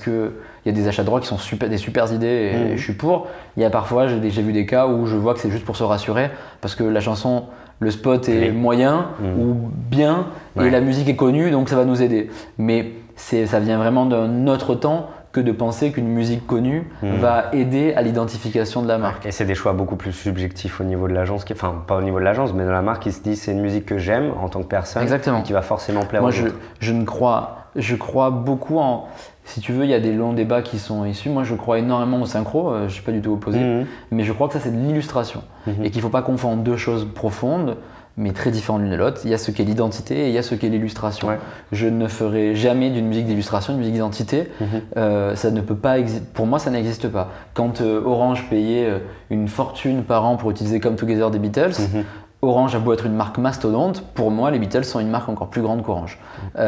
qu'il 0.64 0.74
y 0.74 0.78
a 0.78 0.82
des 0.82 0.88
achats 0.88 1.02
de 1.02 1.06
droits 1.06 1.20
qui 1.20 1.26
sont 1.26 1.38
super, 1.38 1.68
des 1.68 1.76
super 1.76 2.12
idées 2.12 2.52
et, 2.52 2.56
hmm. 2.56 2.76
je 2.76 2.82
suis 2.82 2.94
pour. 2.94 3.28
Il 3.56 3.62
y 3.62 3.66
a 3.66 3.70
parfois, 3.70 4.08
j'ai 4.08 4.18
vu 4.18 4.52
des 4.52 4.66
cas 4.66 4.86
où 4.86 5.06
je 5.06 5.16
vois 5.16 5.34
que 5.34 5.40
c'est 5.40 5.50
juste 5.50 5.64
pour 5.64 5.76
se 5.76 5.84
rassurer 5.84 6.30
parce 6.60 6.74
que 6.74 6.82
la 6.82 7.00
chanson, 7.00 7.44
le 7.80 7.90
spot 7.90 8.28
est 8.28 8.50
moyen 8.50 9.08
ou 9.38 9.54
bien 9.90 10.26
et 10.60 10.70
la 10.70 10.80
musique 10.80 11.08
est 11.08 11.16
connue 11.16 11.50
donc 11.50 11.68
ça 11.68 11.76
va 11.76 11.84
nous 11.84 12.02
aider. 12.02 12.30
Mais 12.58 12.92
ça 13.16 13.60
vient 13.60 13.78
vraiment 13.78 14.06
d'un 14.06 14.46
autre 14.46 14.74
temps 14.74 15.10
que 15.32 15.40
de 15.40 15.50
penser 15.50 15.90
qu'une 15.90 16.06
musique 16.06 16.46
connue 16.46 16.86
hmm. 17.02 17.16
va 17.16 17.46
aider 17.52 17.92
à 17.94 18.02
l'identification 18.02 18.82
de 18.82 18.88
la 18.88 18.98
marque. 18.98 19.26
Et 19.26 19.32
c'est 19.32 19.44
des 19.44 19.56
choix 19.56 19.72
beaucoup 19.72 19.96
plus 19.96 20.12
subjectifs 20.12 20.80
au 20.80 20.84
niveau 20.84 21.08
de 21.08 21.12
l'agence, 21.12 21.44
enfin 21.52 21.82
pas 21.86 21.96
au 21.96 22.02
niveau 22.02 22.20
de 22.20 22.24
l'agence, 22.24 22.54
mais 22.54 22.64
de 22.64 22.70
la 22.70 22.82
marque 22.82 23.02
qui 23.02 23.12
se 23.12 23.20
dit 23.20 23.34
c'est 23.34 23.50
une 23.50 23.60
musique 23.60 23.84
que 23.84 23.98
j'aime 23.98 24.32
en 24.40 24.48
tant 24.48 24.62
que 24.62 24.68
personne, 24.68 25.02
Exactement. 25.02 25.42
qui 25.42 25.52
va 25.52 25.62
forcément 25.62 26.06
plaire 26.06 26.22
Moi, 26.22 26.30
aux 26.30 26.32
je, 26.32 26.46
je 26.78 26.92
ne 26.92 27.04
crois, 27.04 27.66
je 27.74 27.96
crois 27.96 28.30
beaucoup 28.30 28.78
en, 28.78 29.08
si 29.44 29.60
tu 29.60 29.72
veux, 29.72 29.84
il 29.84 29.90
y 29.90 29.94
a 29.94 30.00
des 30.00 30.12
longs 30.12 30.32
débats 30.32 30.62
qui 30.62 30.78
sont 30.78 31.04
issus. 31.04 31.28
Moi, 31.28 31.44
je 31.44 31.54
crois 31.54 31.78
énormément 31.78 32.20
au 32.20 32.26
synchro, 32.26 32.70
euh, 32.70 32.78
je 32.80 32.84
ne 32.84 32.88
suis 32.88 33.02
pas 33.02 33.12
du 33.12 33.20
tout 33.20 33.32
opposé, 33.32 33.58
hmm. 33.58 33.86
mais 34.10 34.24
je 34.24 34.32
crois 34.32 34.48
que 34.48 34.54
ça, 34.54 34.60
c'est 34.60 34.70
de 34.70 34.78
l'illustration. 34.78 35.42
Hmm. 35.66 35.84
Et 35.84 35.90
qu'il 35.90 35.98
ne 35.98 36.02
faut 36.02 36.08
pas 36.08 36.22
confondre 36.22 36.62
deux 36.62 36.76
choses 36.76 37.06
profondes, 37.14 37.76
mais 38.16 38.32
très 38.32 38.50
différents 38.50 38.78
l'une 38.78 38.90
de 38.90 38.96
l'autre. 38.96 39.20
Il 39.24 39.30
y 39.30 39.34
a 39.34 39.38
ce 39.38 39.50
qu'est 39.50 39.64
l'identité 39.64 40.26
et 40.26 40.28
il 40.28 40.34
y 40.34 40.38
a 40.38 40.42
ce 40.42 40.54
qu'est 40.54 40.68
l'illustration. 40.68 41.28
Je 41.72 41.88
ne 41.88 42.06
ferai 42.06 42.54
jamais 42.54 42.90
d'une 42.90 43.06
musique 43.06 43.26
d'illustration 43.26 43.72
une 43.72 43.80
musique 43.80 43.94
d'identité. 43.94 44.48
Mhm. 44.60 44.66
Euh, 44.96 45.34
ça 45.34 45.50
ne 45.50 45.60
peut 45.60 45.74
pas 45.74 45.96
Pour 46.32 46.46
moi, 46.46 46.60
ça 46.60 46.70
n'existe 46.70 47.08
pas. 47.08 47.32
Quand 47.54 47.80
euh, 47.80 48.00
Orange 48.04 48.48
payait 48.48 48.88
une 49.30 49.48
fortune 49.48 50.04
par 50.04 50.24
an 50.26 50.36
pour 50.36 50.52
utiliser 50.52 50.78
Come 50.78 50.94
Together 50.94 51.32
des 51.32 51.40
Beatles, 51.40 51.72
mhm. 51.80 52.04
Orange 52.44 52.74
a 52.74 52.78
beau 52.78 52.92
être 52.92 53.06
une 53.06 53.14
marque 53.14 53.38
mastodonte, 53.38 54.02
pour 54.14 54.30
moi, 54.30 54.50
les 54.50 54.58
Beatles 54.58 54.84
sont 54.84 55.00
une 55.00 55.10
marque 55.10 55.28
encore 55.28 55.48
plus 55.48 55.62
grande 55.62 55.82
qu'Orange. 55.82 56.18
Mhm. 56.56 56.60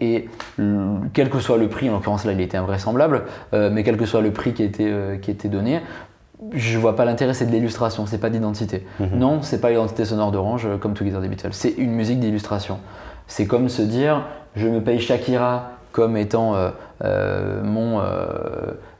et, 0.00 0.28
quel 1.12 1.30
que 1.30 1.40
soit 1.40 1.58
le 1.58 1.68
prix, 1.68 1.88
en 1.88 1.94
l'occurrence 1.94 2.24
là, 2.24 2.32
il 2.32 2.40
était 2.40 2.56
invraisemblable, 2.56 3.24
mais 3.52 3.82
quel 3.82 3.96
que 3.96 4.06
soit 4.06 4.20
le 4.20 4.32
prix 4.32 4.52
qui 4.52 4.62
était, 4.62 5.18
qui 5.22 5.30
était 5.30 5.48
donné, 5.48 5.80
je 6.52 6.78
vois 6.78 6.96
pas 6.96 7.04
l'intérêt, 7.04 7.34
c'est 7.34 7.46
de 7.46 7.52
l'illustration, 7.52 8.06
c'est 8.06 8.18
pas 8.18 8.30
d'identité. 8.30 8.86
Mhm. 8.98 9.18
Non, 9.18 9.42
c'est 9.42 9.60
pas 9.60 9.70
l'identité 9.70 10.04
sonore 10.04 10.32
d'Orange 10.32 10.66
euh, 10.66 10.76
comme 10.78 10.94
Together 10.94 11.20
des 11.20 11.28
Beatles, 11.28 11.52
c'est 11.52 11.74
une 11.76 11.92
musique 11.92 12.20
d'illustration. 12.20 12.78
C'est 13.26 13.46
comme 13.46 13.68
se 13.68 13.82
dire, 13.82 14.24
je 14.56 14.66
me 14.66 14.80
paye 14.80 15.00
Shakira 15.00 15.72
comme 15.92 16.16
étant 16.16 16.54
euh, 16.54 16.70
euh, 17.04 17.62
mon, 17.62 18.00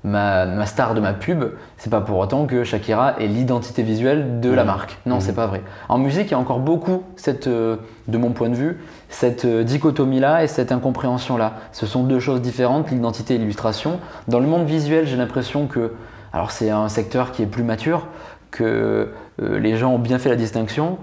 ma, 0.05 0.67
star 0.67 0.95
de 0.95 1.01
ma 1.01 1.13
pub, 1.13 1.45
c'est 1.77 1.91
pas 1.91 2.01
pour 2.01 2.19
autant 2.19 2.47
que 2.47 2.65
Shakira 2.65 3.21
est 3.21 3.27
l'identité 3.27 3.83
visuelle 3.83 4.41
de 4.41 4.51
la 4.51 4.63
mhm. 4.63 4.67
marque. 4.67 4.99
Non, 5.07 5.17
mhm. 5.17 5.21
c'est 5.21 5.35
pas 5.35 5.47
vrai. 5.47 5.63
En 5.89 5.99
musique, 5.99 6.29
il 6.29 6.33
y 6.33 6.35
a 6.35 6.39
encore 6.39 6.61
beaucoup, 6.61 7.03
cette, 7.17 7.49
de 7.49 7.79
mon 8.19 8.31
point 8.31 8.49
de 8.49 8.55
vue, 8.55 8.81
cette 9.09 9.47
dichotomie-là 9.47 10.45
et 10.45 10.47
cette 10.47 10.73
incompréhension-là. 10.73 11.55
Ce 11.73 11.87
sont 11.87 12.05
deux 12.05 12.21
choses 12.21 12.43
différentes, 12.43 12.91
l'identité 12.91 13.35
et 13.35 13.39
l'illustration. 13.39 14.01
Dans 14.29 14.41
le 14.41 14.47
monde 14.47 14.67
visuel, 14.67 15.07
j'ai 15.07 15.17
l'impression 15.17 15.67
que 15.67 15.93
alors 16.33 16.51
c'est 16.51 16.71
un 16.71 16.89
secteur 16.89 17.33
qui 17.33 17.43
est 17.43 17.47
plus 17.47 17.65
mature, 17.65 18.07
que 18.51 19.09
euh, 19.43 19.59
les 19.59 19.77
gens 19.77 19.95
ont 19.95 19.99
bien 19.99 20.19
fait 20.19 20.29
la 20.29 20.37
distinction. 20.37 20.99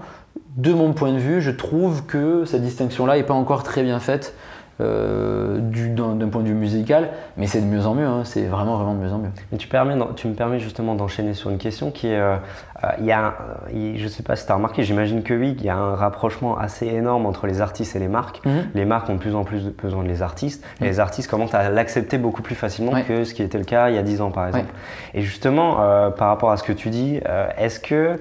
De 0.56 0.72
mon 0.72 0.92
point 0.92 1.12
de 1.12 1.18
vue, 1.18 1.40
je 1.40 1.50
trouve 1.50 2.04
que 2.06 2.44
cette 2.44 2.62
distinction-là 2.62 3.16
n'est 3.16 3.22
pas 3.22 3.34
encore 3.34 3.62
très 3.62 3.82
bien 3.82 4.00
faite 4.00 4.34
euh, 4.80 5.58
d'un 5.58 6.28
point 6.28 6.42
de 6.42 6.48
vue 6.48 6.54
musical, 6.54 7.10
mais 7.36 7.48
c'est 7.48 7.60
de 7.60 7.66
mieux 7.66 7.84
en 7.86 7.94
mieux, 7.94 8.06
hein. 8.06 8.22
c'est 8.24 8.46
vraiment 8.46 8.76
vraiment 8.76 8.94
de 8.94 9.00
mieux 9.00 9.12
en 9.12 9.18
mieux. 9.18 9.30
Mais 9.50 9.58
tu, 9.58 9.66
permets, 9.66 9.96
tu 10.14 10.28
me 10.28 10.34
permets 10.34 10.60
justement 10.60 10.94
d'enchaîner 10.94 11.34
sur 11.34 11.50
une 11.50 11.58
question 11.58 11.90
qui 11.90 12.06
est, 12.06 12.18
euh, 12.18 12.36
euh, 12.84 12.88
il 13.00 13.04
y 13.04 13.12
a, 13.12 13.34
je 13.72 14.02
ne 14.02 14.08
sais 14.08 14.22
pas 14.22 14.36
si 14.36 14.46
tu 14.46 14.52
as 14.52 14.54
remarqué, 14.54 14.84
j'imagine 14.84 15.24
que 15.24 15.34
oui, 15.34 15.56
il 15.58 15.64
y 15.64 15.68
a 15.68 15.76
un 15.76 15.96
rapprochement 15.96 16.56
assez 16.56 16.86
énorme 16.86 17.26
entre 17.26 17.48
les 17.48 17.60
artistes 17.60 17.96
et 17.96 17.98
les 17.98 18.08
marques. 18.08 18.40
Mhm. 18.46 18.68
Les 18.74 18.84
marques 18.84 19.10
ont 19.10 19.14
de 19.14 19.18
plus 19.18 19.34
en 19.34 19.42
plus 19.42 19.64
besoin 19.64 20.04
de 20.04 20.08
les 20.08 20.22
artistes, 20.22 20.64
et 20.80 20.84
mhm. 20.84 20.90
les 20.90 21.00
artistes 21.00 21.28
commencent 21.28 21.54
à 21.54 21.70
l'accepter 21.70 22.18
beaucoup 22.18 22.42
plus 22.42 22.54
facilement 22.54 22.92
que 23.02 23.24
ce 23.24 23.34
qui 23.34 23.42
était 23.42 23.58
le 23.58 23.64
cas 23.64 23.90
il 23.90 23.96
y 23.96 23.98
a 23.98 24.02
10 24.02 24.20
ans 24.20 24.30
par 24.30 24.46
exemple. 24.46 24.72
Et 25.14 25.22
justement, 25.22 25.76
par 26.16 26.28
rapport 26.28 26.52
à 26.52 26.56
ce 26.56 26.62
que 26.62 26.72
tu 26.72 26.90
dis, 26.90 27.20
est-ce 27.58 27.80
que 27.80 28.18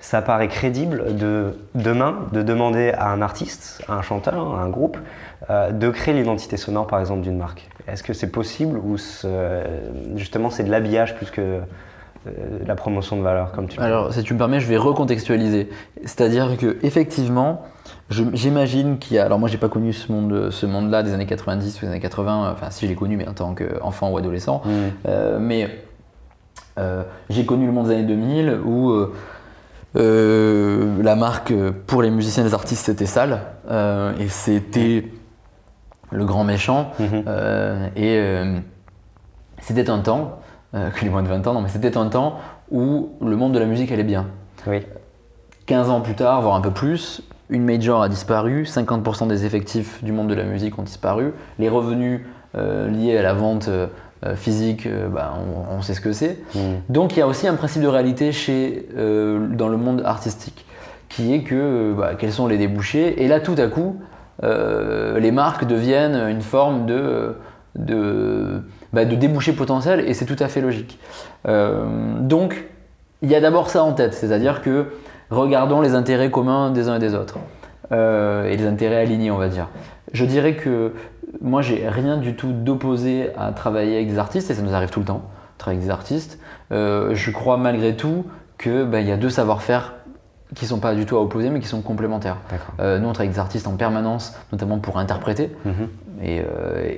ça 0.00 0.22
paraît 0.22 0.48
crédible 0.48 1.14
de 1.16 1.58
demain 1.74 2.26
de 2.32 2.42
demander 2.42 2.90
à 2.90 3.10
un 3.10 3.20
artiste, 3.20 3.84
à 3.86 3.94
un 3.94 4.02
chanteur, 4.02 4.54
à 4.54 4.62
un 4.62 4.68
groupe, 4.70 4.96
euh, 5.48 5.70
de 5.70 5.88
créer 5.88 6.14
l'identité 6.14 6.56
sonore 6.56 6.86
par 6.86 7.00
exemple 7.00 7.22
d'une 7.22 7.38
marque 7.38 7.68
Est-ce 7.88 8.02
que 8.02 8.12
c'est 8.12 8.30
possible 8.30 8.76
ou 8.76 8.96
justement 10.16 10.50
c'est 10.50 10.64
de 10.64 10.70
l'habillage 10.70 11.16
plus 11.16 11.30
que 11.30 11.60
euh, 12.26 12.30
la 12.66 12.74
promotion 12.74 13.16
de 13.16 13.22
valeur 13.22 13.50
comme 13.52 13.66
tu 13.66 13.80
Alors 13.80 14.12
si 14.12 14.22
tu 14.22 14.34
me 14.34 14.38
permets, 14.38 14.60
je 14.60 14.66
vais 14.66 14.76
recontextualiser. 14.76 15.70
C'est-à-dire 16.02 16.58
que 16.58 16.76
effectivement, 16.82 17.62
j'imagine 18.10 18.98
qu'il 18.98 19.16
y 19.16 19.18
a. 19.18 19.24
Alors 19.24 19.38
moi 19.38 19.48
j'ai 19.48 19.56
pas 19.56 19.70
connu 19.70 19.94
ce 19.94 20.12
monde, 20.12 20.50
ce 20.50 20.66
monde-là 20.66 21.02
des 21.02 21.14
années 21.14 21.24
90 21.24 21.78
ou 21.78 21.86
des 21.86 21.90
années 21.90 22.00
80. 22.00 22.52
Enfin 22.52 22.70
si 22.70 22.84
je 22.84 22.90
l'ai 22.90 22.96
connu, 22.96 23.16
mais 23.16 23.26
en 23.26 23.32
tant 23.32 23.54
qu'enfant 23.54 24.10
ou 24.10 24.18
adolescent. 24.18 24.60
Mmh. 24.64 24.70
Euh, 25.08 25.38
mais 25.40 25.70
j'ai 27.28 27.44
connu 27.44 27.66
le 27.66 27.72
monde 27.72 27.88
des 27.88 27.94
années 27.94 28.04
2000 28.04 28.58
où 28.64 28.92
la 29.94 31.16
marque 31.16 31.54
pour 31.86 32.02
les 32.02 32.10
musiciens 32.10 32.42
et 32.42 32.46
les 32.46 32.54
artistes 32.54 32.86
c'était 32.86 33.06
sale 33.06 33.40
et 34.18 34.28
c'était 34.28 35.04
le 36.10 36.24
grand 36.24 36.44
méchant. 36.44 36.90
Mhm. 36.98 37.24
Euh, 37.26 37.86
et 37.96 38.16
euh, 38.18 38.58
c'était 39.60 39.90
un 39.90 39.98
temps, 39.98 40.40
euh, 40.74 40.90
que 40.90 41.04
les 41.04 41.10
moins 41.10 41.22
de 41.22 41.28
20 41.28 41.46
ans, 41.46 41.54
non, 41.54 41.60
mais 41.60 41.68
c'était 41.68 41.96
un 41.96 42.06
temps 42.06 42.38
où 42.70 43.10
le 43.20 43.36
monde 43.36 43.52
de 43.52 43.58
la 43.58 43.66
musique 43.66 43.90
allait 43.92 44.04
bien. 44.04 44.26
Oui. 44.66 44.80
15 45.66 45.90
ans 45.90 46.00
plus 46.00 46.14
tard, 46.14 46.42
voire 46.42 46.54
un 46.54 46.60
peu 46.60 46.70
plus, 46.70 47.22
une 47.48 47.64
major 47.64 48.02
a 48.02 48.08
disparu, 48.08 48.64
50% 48.64 49.28
des 49.28 49.44
effectifs 49.44 50.02
du 50.02 50.12
monde 50.12 50.28
de 50.28 50.34
la 50.34 50.44
musique 50.44 50.78
ont 50.78 50.82
disparu, 50.82 51.32
les 51.58 51.68
revenus 51.68 52.22
liés 52.54 53.16
à 53.16 53.22
la 53.22 53.32
vente 53.32 53.70
physique, 54.34 54.88
bah, 55.12 55.34
on, 55.70 55.80
sait 55.82 55.94
ce 55.94 56.00
que 56.00 56.12
c'est. 56.12 56.38
Mhm. 56.56 56.62
Donc 56.88 57.16
il 57.16 57.20
y 57.20 57.22
a 57.22 57.28
aussi 57.28 57.46
un 57.46 57.54
principe 57.54 57.82
de 57.82 57.88
réalité 57.88 58.32
chez, 58.32 58.88
dans 58.96 59.68
le 59.68 59.76
monde 59.76 60.02
artistique, 60.04 60.66
qui 61.08 61.32
est 61.34 61.42
que 61.42 61.94
bah, 61.96 62.14
quels 62.18 62.32
sont 62.32 62.48
les 62.48 62.58
débouchés, 62.58 63.22
et 63.22 63.28
là 63.28 63.38
tout 63.38 63.54
à 63.56 63.68
coup, 63.68 64.00
les 64.42 65.32
marques 65.32 65.66
deviennent 65.66 66.28
une 66.28 66.40
forme 66.40 66.86
de, 66.86 67.34
de, 67.76 68.62
bah, 68.92 69.04
débouché 69.04 69.52
potentiel 69.52 70.00
et 70.00 70.14
c'est 70.14 70.26
tout 70.26 70.36
à 70.38 70.48
fait 70.48 70.60
logique. 70.60 70.98
Euh, 71.46 71.84
donc, 72.20 72.64
il 73.22 73.30
y 73.30 73.34
a 73.34 73.40
d'abord 73.40 73.70
ça 73.70 73.82
en 73.82 73.92
tête, 73.92 74.14
c'est-à-dire 74.14 74.62
que 74.62 74.86
regardons 75.30 75.80
les 75.80 75.94
intérêts 75.94 76.30
communs 76.30 76.70
des 76.70 76.88
uns 76.88 76.96
et 76.96 76.98
des 76.98 77.14
autres 77.14 77.38
euh, 77.92 78.48
et 78.48 78.56
les 78.56 78.66
intérêts 78.66 78.96
alignés, 78.96 79.30
on 79.30 79.36
va 79.36 79.48
dire. 79.48 79.68
Je 80.12 80.24
dirais 80.24 80.54
que 80.54 80.92
moi, 81.40 81.62
j'ai 81.62 81.88
rien 81.88 82.16
du 82.16 82.34
tout 82.34 82.52
d'opposé 82.52 83.30
à 83.38 83.52
travailler 83.52 83.96
avec 83.96 84.10
des 84.10 84.18
artistes 84.18 84.50
et 84.50 84.54
ça 84.54 84.62
nous 84.62 84.74
arrive 84.74 84.90
tout 84.90 85.00
le 85.00 85.06
temps, 85.06 85.22
travailler 85.58 85.78
avec 85.78 85.86
des 85.86 85.92
artistes. 85.92 86.38
je 86.70 87.30
crois 87.30 87.56
malgré 87.56 87.94
tout 87.94 88.24
qu'il 88.58 88.84
bah, 88.84 89.00
y 89.00 89.12
a 89.12 89.16
deux 89.16 89.30
savoir-faire 89.30 89.94
qui 90.54 90.66
sont 90.66 90.78
pas 90.78 90.94
du 90.94 91.06
tout 91.06 91.16
à 91.16 91.20
opposer, 91.20 91.50
mais 91.50 91.60
qui 91.60 91.68
sont 91.68 91.82
complémentaires. 91.82 92.38
Euh, 92.80 92.98
nous, 92.98 93.08
on 93.08 93.12
travaille 93.12 93.28
avec 93.28 93.34
des 93.34 93.40
artistes 93.40 93.66
en 93.66 93.76
permanence, 93.76 94.36
notamment 94.52 94.78
pour 94.78 94.98
interpréter, 94.98 95.54
mhm. 95.64 95.88
et, 96.22 96.40
euh, 96.40 96.44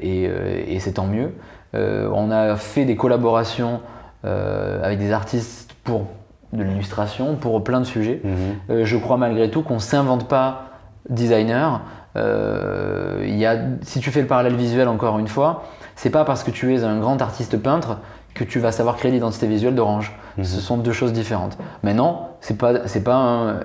euh, 0.05 0.63
et, 0.67 0.81
c'est 0.81 0.93
tant 0.93 1.07
mieux. 1.07 1.33
on 1.75 2.31
a 2.31 2.57
fait 2.57 2.85
des 2.85 2.97
collaborations 2.97 3.81
avec 4.25 4.99
des 4.99 5.13
artistes 5.13 5.75
pour 5.85 6.07
de 6.53 6.63
l'illustration, 6.63 7.37
pour 7.37 7.65
plein 7.65 7.81
de 7.81 7.87
sujets. 7.87 8.21
Mhm. 8.25 8.85
je 8.85 8.97
crois 8.97 9.17
malgré 9.17 9.51
tout 9.51 9.63
qu'on 9.63 9.75
ne 9.75 9.81
s'invente 9.81 10.29
pas 10.29 10.67
designer. 11.09 11.81
y 12.15 13.47
a, 13.47 13.57
si 13.83 14.01
tu 14.01 14.11
fais 14.11 14.21
le 14.21 14.27
parallèle 14.27 14.55
visuel 14.55 14.89
encore 14.89 15.19
une 15.19 15.29
fois, 15.29 15.65
c'est 15.97 16.11
pas 16.11 16.25
parce 16.25 16.43
que 16.43 16.51
tu 16.51 16.75
es 16.75 16.83
un 16.85 16.99
grand 16.99 17.21
artiste 17.21 17.57
peintre 17.57 17.99
que 18.35 18.45
tu 18.45 18.59
vas 18.59 18.73
savoir 18.73 18.97
créer 18.97 19.11
l'identité 19.11 19.47
visuelle 19.47 19.75
d'Orange. 19.75 20.13
Mhm. 20.39 20.45
Ce 20.45 20.61
sont 20.61 20.77
deux 20.77 20.93
choses 20.93 21.13
différentes. 21.13 21.59
Maintenant, 21.83 22.37
c'est 22.41 22.57
pas 22.57 22.87
c'est 22.87 23.05
pas 23.05 23.61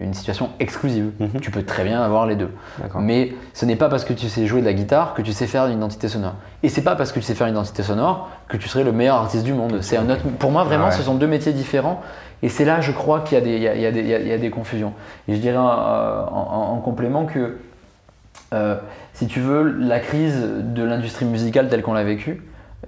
une 0.00 0.14
situation 0.14 0.50
exclusive. 0.60 1.10
Mhm. 1.18 1.40
Tu 1.40 1.50
peux 1.50 1.62
très 1.62 1.84
bien 1.84 2.00
avoir 2.00 2.26
les 2.26 2.36
deux. 2.36 2.50
Mais 3.00 3.32
ce 3.52 3.64
n'est 3.64 3.76
pas 3.76 3.88
parce 3.88 4.04
que 4.04 4.12
tu 4.12 4.28
sais 4.28 4.46
jouer 4.46 4.60
de 4.60 4.66
la 4.66 4.72
guitare 4.72 5.14
que 5.14 5.22
tu 5.22 5.32
sais 5.32 5.46
faire 5.46 5.66
une 5.66 5.78
identité 5.78 6.08
sonore. 6.08 6.34
Et 6.62 6.68
c'est 6.68 6.82
pas 6.82 6.94
parce 6.94 7.10
que 7.10 7.18
tu 7.18 7.24
sais 7.24 7.34
faire 7.34 7.46
une 7.46 7.54
identité 7.54 7.82
sonore 7.82 8.28
que 8.48 8.56
tu 8.56 8.68
serais 8.68 8.84
le 8.84 8.92
meilleur 8.92 9.16
artiste 9.16 9.44
du 9.44 9.54
monde. 9.54 9.78
C'est 9.80 9.96
un 9.96 10.08
autre. 10.08 10.22
Pour 10.38 10.50
moi, 10.50 10.64
vraiment, 10.64 10.90
ce 10.90 11.02
sont 11.02 11.14
deux 11.14 11.26
métiers 11.26 11.52
différents. 11.52 12.00
Et 12.42 12.48
c'est 12.48 12.64
là, 12.64 12.80
je 12.80 12.92
crois, 12.92 13.20
qu'il 13.20 13.44
y, 13.46 13.58
y, 13.58 14.32
a 14.32 14.38
des 14.38 14.50
confusions. 14.50 14.92
Et 15.26 15.34
je 15.34 15.40
dirais 15.40 15.56
euh, 15.56 16.24
en, 16.30 16.76
complément 16.78 17.26
que, 17.26 17.58
euh, 18.54 18.76
si 19.12 19.26
tu 19.26 19.40
veux, 19.40 19.64
la 19.64 19.98
crise 19.98 20.46
de 20.60 20.84
l'industrie 20.84 21.24
musicale 21.24 21.68
telle 21.68 21.82
qu'on 21.82 21.94
l'a 21.94 22.04
vécue, 22.04 22.42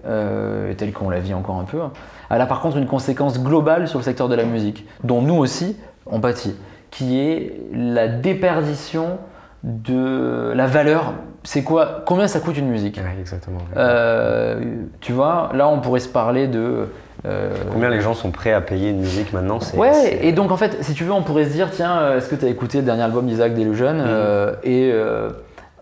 euh, 0.07 0.72
telle 0.74 0.92
qu'on 0.92 1.11
la 1.11 1.20
vit 1.20 1.35
encore 1.35 1.59
un 1.59 1.64
peu, 1.64 1.81
hein, 1.81 1.92
elle 2.31 2.40
a 2.40 2.46
par 2.46 2.61
contre 2.61 2.76
une 2.76 2.87
conséquence 2.87 3.42
globale 3.42 3.88
sur 3.88 3.98
le 3.98 4.05
secteur 4.05 4.29
de 4.29 4.35
la 4.35 4.44
musique, 4.44 4.87
dont 5.05 5.20
nous 5.20 5.35
aussi 5.35 5.76
on 6.07 6.20
pâtit, 6.20 6.57
qui 6.90 7.18
est 7.20 7.61
la 7.72 8.09
déperdition 8.09 9.18
de 9.62 10.53
la 10.55 10.66
valeur. 10.66 11.12
C'est 11.42 11.62
quoi 11.62 12.03
Combien 12.07 12.29
ça 12.29 12.40
coûte 12.40 12.57
une 12.57 12.68
musique? 12.68 13.00
Exactement. 13.18 13.59
Euh, 13.76 14.61
tu 15.00 15.12
vois, 15.12 15.50
là 15.55 15.68
on 15.68 15.81
pourrait 15.81 16.00
se 16.00 16.09
parler 16.09 16.46
de. 16.46 16.88
Euh, 17.26 17.53
combien 17.70 17.90
les 17.90 18.00
gens 18.00 18.14
sont 18.14 18.31
prêts 18.31 18.53
à 18.53 18.62
payer 18.62 18.90
une 18.90 19.00
musique 19.00 19.35
maintenant 19.35 19.59
Ouais, 19.74 20.18
et 20.22 20.33
donc 20.33 20.50
en 20.50 20.57
fait, 20.57 20.79
si 20.83 20.94
tu 20.94 21.05
veux, 21.05 21.12
on 21.12 21.22
pourrait 21.22 21.44
se 21.44 21.53
dire 21.53 21.70
tiens, 21.70 22.16
est-ce 22.16 22.31
que 22.31 22.37
tu 22.37 22.46
as 22.46 22.48
écouté 22.48 22.79
le 22.79 22.85
dernier 22.85 23.03
album 23.03 23.26
d'Isaac 23.26 23.55
Delusion 23.55 23.92
mm 23.92 24.57
Et 24.64 24.92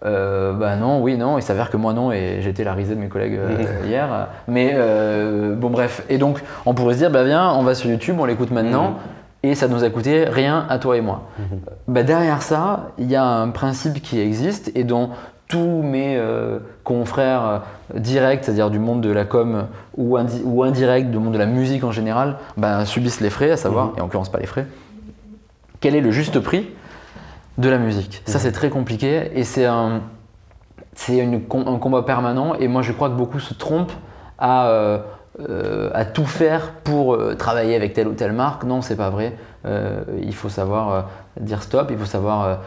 euh, 0.05 0.53
bah 0.53 0.77
non, 0.77 1.01
oui, 1.03 1.17
non, 1.17 1.39
il 1.39 1.43
s'avère 1.43 1.71
que 1.71 1.77
moi 1.77 1.93
non, 1.93 2.13
et 2.13 2.39
j'étais 2.41 2.65
la 2.65 2.75
risée 2.75 2.95
de 2.95 3.01
mes 3.01 3.09
collègues 3.09 3.39
euh, 3.39 3.65
hier. 3.87 4.29
Mais 4.47 4.73
euh, 4.75 5.55
bon, 5.55 5.71
bref. 5.71 6.05
Et 6.09 6.19
donc, 6.19 6.43
on 6.67 6.75
pourrait 6.75 6.95
se 6.95 6.99
dire, 6.99 7.11
bah 7.11 7.25
viens, 7.25 7.53
on 7.53 7.63
va 7.63 7.75
sur 7.75 7.91
YouTube, 7.91 8.17
on 8.19 8.25
l'écoute 8.25 8.51
maintenant, 8.51 8.91
mhm. 8.91 8.97
et 9.43 9.55
ça 9.55 9.69
nous 9.69 9.85
a 9.85 9.91
coûté 9.91 10.25
rien 10.25 10.67
à 10.69 10.79
toi 10.79 10.97
et 10.97 11.01
moi. 11.01 11.23
Mhm. 11.39 11.61
Bah, 11.89 12.03
derrière 12.03 12.43
ça, 12.43 12.91
il 12.99 13.11
y 13.11 13.17
a 13.17 13.25
un 13.25 13.49
principe 13.49 14.01
qui 14.03 14.21
existe 14.21 14.71
et 14.75 14.85
dont 14.85 15.11
tous 15.49 15.81
mes 15.83 16.21
confrères 16.85 17.63
directs, 17.95 18.45
c'est-à-dire 18.45 18.69
du 18.69 18.79
monde 18.79 19.01
de 19.01 19.11
la 19.11 19.25
com 19.25 19.65
ou, 19.97 20.19
ou 20.45 20.63
indirect, 20.63 21.11
du 21.11 21.17
monde 21.17 21.33
de 21.33 21.39
la 21.39 21.47
musique 21.47 21.85
en 21.85 21.91
général, 21.91 22.37
bah, 22.59 22.85
subissent 22.85 23.23
les 23.23 23.31
frais, 23.31 23.51
à 23.51 23.57
savoir, 23.57 23.87
mhm. 23.87 23.93
et 23.97 24.01
en 24.01 24.05
l'occurrence 24.05 24.29
pas 24.29 24.41
les 24.41 24.47
frais, 24.47 24.67
quel 25.81 25.95
est 25.95 26.03
le 26.03 26.11
juste 26.11 26.39
prix 26.41 26.69
de 27.59 27.68
la 27.68 27.79
musique. 27.79 28.23
Ça, 28.25 28.38
c'est 28.38 28.53
très 28.53 28.71
compliqué 28.71 29.31
et 29.35 29.44
c'est 29.44 29.66
un, 29.66 30.01
c'est 30.94 31.21
un 31.21 31.79
combat 31.79 32.03
permanent. 32.03 32.55
Et 32.55 32.68
moi, 32.68 32.83
je 32.83 32.92
crois 32.92 33.11
que 33.11 33.16
beaucoup 33.16 33.40
se 33.40 33.53
trompent 33.53 33.92
à, 34.38 34.68
euh, 34.68 35.90
à 35.92 36.05
tout 36.05 36.25
faire 36.25 36.73
pour 36.85 37.18
travailler 37.37 37.75
avec 37.75 37.92
telle 37.92 38.09
ou 38.09 38.14
telle 38.14 38.33
marque. 38.33 38.62
Non, 38.62 38.81
c'est 38.81 38.97
pas 38.97 39.11
vrai. 39.11 39.35
il 40.23 40.35
faut 40.35 40.49
savoir 40.49 41.09
dire 41.40 41.62
stop, 41.62 41.88
il 41.90 41.99
faut 41.99 42.07
savoir 42.07 42.61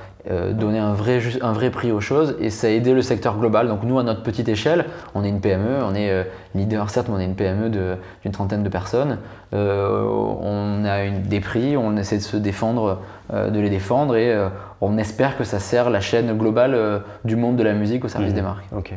donner 0.52 0.80
un 0.80 0.94
vrai, 0.94 1.20
un 1.42 1.54
vrai 1.54 1.72
prix 1.72 1.92
aux 1.92 2.02
choses 2.02 2.36
et 2.40 2.50
ça 2.50 2.68
a 2.68 2.70
aidé 2.70 2.94
le 2.94 3.02
secteur 3.02 3.38
global. 3.38 3.70
Donc 3.70 3.84
nous, 3.84 3.98
à 3.98 4.04
notre 4.04 4.24
petite 4.24 4.50
échelle, 4.50 4.86
on 5.16 5.24
est 5.24 5.30
une 5.30 5.40
PME, 5.40 5.84
on 5.84 5.96
est 5.96 6.28
leader 6.54 6.90
certes, 6.90 7.08
mais 7.10 7.16
on 7.16 7.20
est 7.20 7.26
une 7.26 7.36
PME 7.36 7.70
d'une 7.70 8.32
trentaine 8.34 8.64
de 8.64 8.70
personnes. 8.70 9.18
on 9.54 10.84
a 10.86 11.04
une, 11.04 11.24
des 11.24 11.40
prix, 11.40 11.78
on 11.78 11.96
essaie 11.96 12.18
de 12.18 12.24
se 12.24 12.38
défendre, 12.38 13.00
de 13.34 13.60
les 13.60 13.70
défendre 13.70 14.16
et 14.16 14.38
on 14.82 14.98
espère 14.98 15.38
que 15.38 15.44
ça 15.44 15.60
sert 15.60 15.90
la 15.90 16.02
chaîne 16.02 16.38
globale 16.38 17.04
du 17.24 17.36
monde 17.36 17.56
de 17.56 17.64
la 17.64 17.74
musique 17.74 18.04
au 18.04 18.08
service 18.08 18.32
mmh. 18.32 18.36
des 18.36 18.42
marques. 18.42 18.66
Ok. 18.76 18.94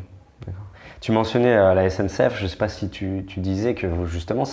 Tu 1.04 1.12
mentionnais 1.12 1.54
euh, 1.54 1.74
la 1.74 1.90
SNCF, 1.90 2.38
je 2.38 2.44
ne 2.44 2.48
sais 2.48 2.56
pas 2.56 2.68
si 2.68 2.88
tu, 2.88 3.26
disais 3.36 3.74
que 3.74 3.86
justement 4.06 4.44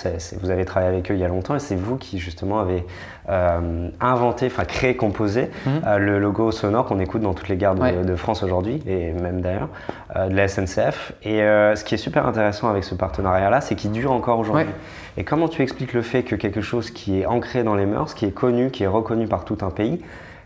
vous 0.41 0.51
avez 0.51 0.65
travaillé 0.65 0.91
avec 0.91 1.09
eux 1.09 1.13
il 1.13 1.19
y 1.21 1.23
a 1.23 1.29
longtemps 1.29 1.55
et 1.55 1.59
c'est 1.59 1.77
vous 1.77 1.95
qui 1.95 2.19
justement 2.19 2.59
avez 2.59 2.85
euh, 3.29 3.87
inventé, 4.01 4.47
enfin 4.47 4.65
créé, 4.65 4.97
composé 4.97 5.49
mhm. 5.65 5.81
euh, 5.87 5.97
le 5.97 6.19
logo 6.19 6.51
sonore 6.51 6.87
qu'on 6.87 6.99
écoute 6.99 7.21
dans 7.21 7.33
toutes 7.33 7.47
les 7.47 7.55
gares 7.55 7.75
de, 7.75 8.15
France 8.17 8.43
aujourd'hui 8.43 8.83
et 8.85 9.13
même 9.13 9.39
d'ailleurs 9.39 9.69
de 10.13 10.35
la 10.35 10.49
SNCF. 10.49 11.13
Et 11.23 11.37
ce 11.37 11.83
qui 11.85 11.95
est 11.95 11.97
super 11.97 12.27
intéressant 12.27 12.67
avec 12.67 12.83
ce 12.83 12.95
partenariat-là, 12.95 13.61
c'est 13.61 13.75
qu'il 13.75 13.93
dure 13.93 14.11
encore 14.11 14.37
aujourd'hui. 14.37 14.65
Et 15.15 15.23
comment 15.23 15.47
tu 15.47 15.61
expliques 15.61 15.93
le 15.93 16.01
fait 16.01 16.23
que 16.23 16.35
quelque 16.35 16.59
chose 16.59 16.91
qui 16.91 17.21
est 17.21 17.25
ancré 17.25 17.63
dans 17.63 17.75
les 17.75 17.85
mœurs, 17.85 18.13
qui 18.13 18.25
est 18.25 18.31
connu, 18.31 18.71
qui 18.71 18.83
est 18.83 18.87
reconnu 18.87 19.25
par 19.25 19.45
tout 19.45 19.59
un 19.61 19.69
pays, 19.69 20.01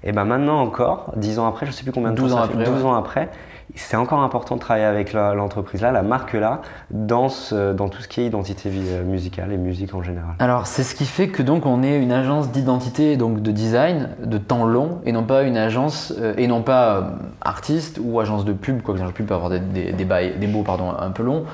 et 0.05 0.11
ben 0.11 0.23
maintenant 0.23 0.61
encore, 0.61 1.11
dix 1.15 1.39
ans 1.39 1.47
après, 1.47 1.65
je 1.65 1.71
ne 1.71 1.75
sais 1.75 1.83
plus 1.83 1.91
combien 1.91 2.11
de 2.11 2.17
temps, 2.17 2.29
ça 2.29 2.47
fait, 2.47 2.63
12 2.63 2.85
ans 2.85 2.93
après, 2.93 3.29
c'est 3.73 3.97
encore 3.97 4.21
important 4.21 4.55
de 4.55 4.61
travailler 4.61 4.85
avec 4.85 5.13
l'entreprise-là, 5.13 5.91
la 5.91 6.03
marque-là, 6.03 6.61
dans, 6.91 7.27
dans 7.73 7.89
tout 7.89 8.01
ce 8.01 8.07
qui 8.07 8.21
est 8.21 8.27
identité 8.27 8.69
euh, 8.71 9.03
musicale 9.03 9.51
et 9.51 9.57
musique 9.57 9.95
en 9.95 10.03
général. 10.03 10.35
Alors, 10.39 10.67
c'est 10.67 10.83
ce 10.83 10.93
qui 10.93 11.05
fait 11.05 11.29
que 11.29 11.41
donc 11.41 11.65
on 11.65 11.81
est 11.81 11.97
une 11.97 12.11
agence 12.11 12.51
d'identité, 12.51 13.17
donc 13.17 13.41
de 13.41 13.51
design, 13.51 14.09
de 14.23 14.37
temps 14.37 14.65
long, 14.65 15.01
et 15.05 15.11
non 15.11 15.23
pas 15.23 15.41
une 15.43 15.57
agence, 15.57 16.13
euh, 16.19 16.35
et 16.37 16.45
non 16.45 16.61
pas 16.61 16.95
euh, 16.95 17.01
artiste 17.41 17.99
ou 18.01 18.19
agence 18.19 18.45
de 18.45 18.53
pub, 18.53 18.81
quoi 18.81 18.93
que 18.93 18.99
l'agence 18.99 19.13
de 19.13 19.17
pub 19.17 19.25
peut 19.25 19.33
avoir 19.33 19.49
des, 19.49 19.59
des, 19.59 19.91
des, 19.91 20.47
mots 20.47 20.63
pardon, 20.63 20.93
un 20.97 21.11
peu 21.11 21.23
longs, 21.23 21.45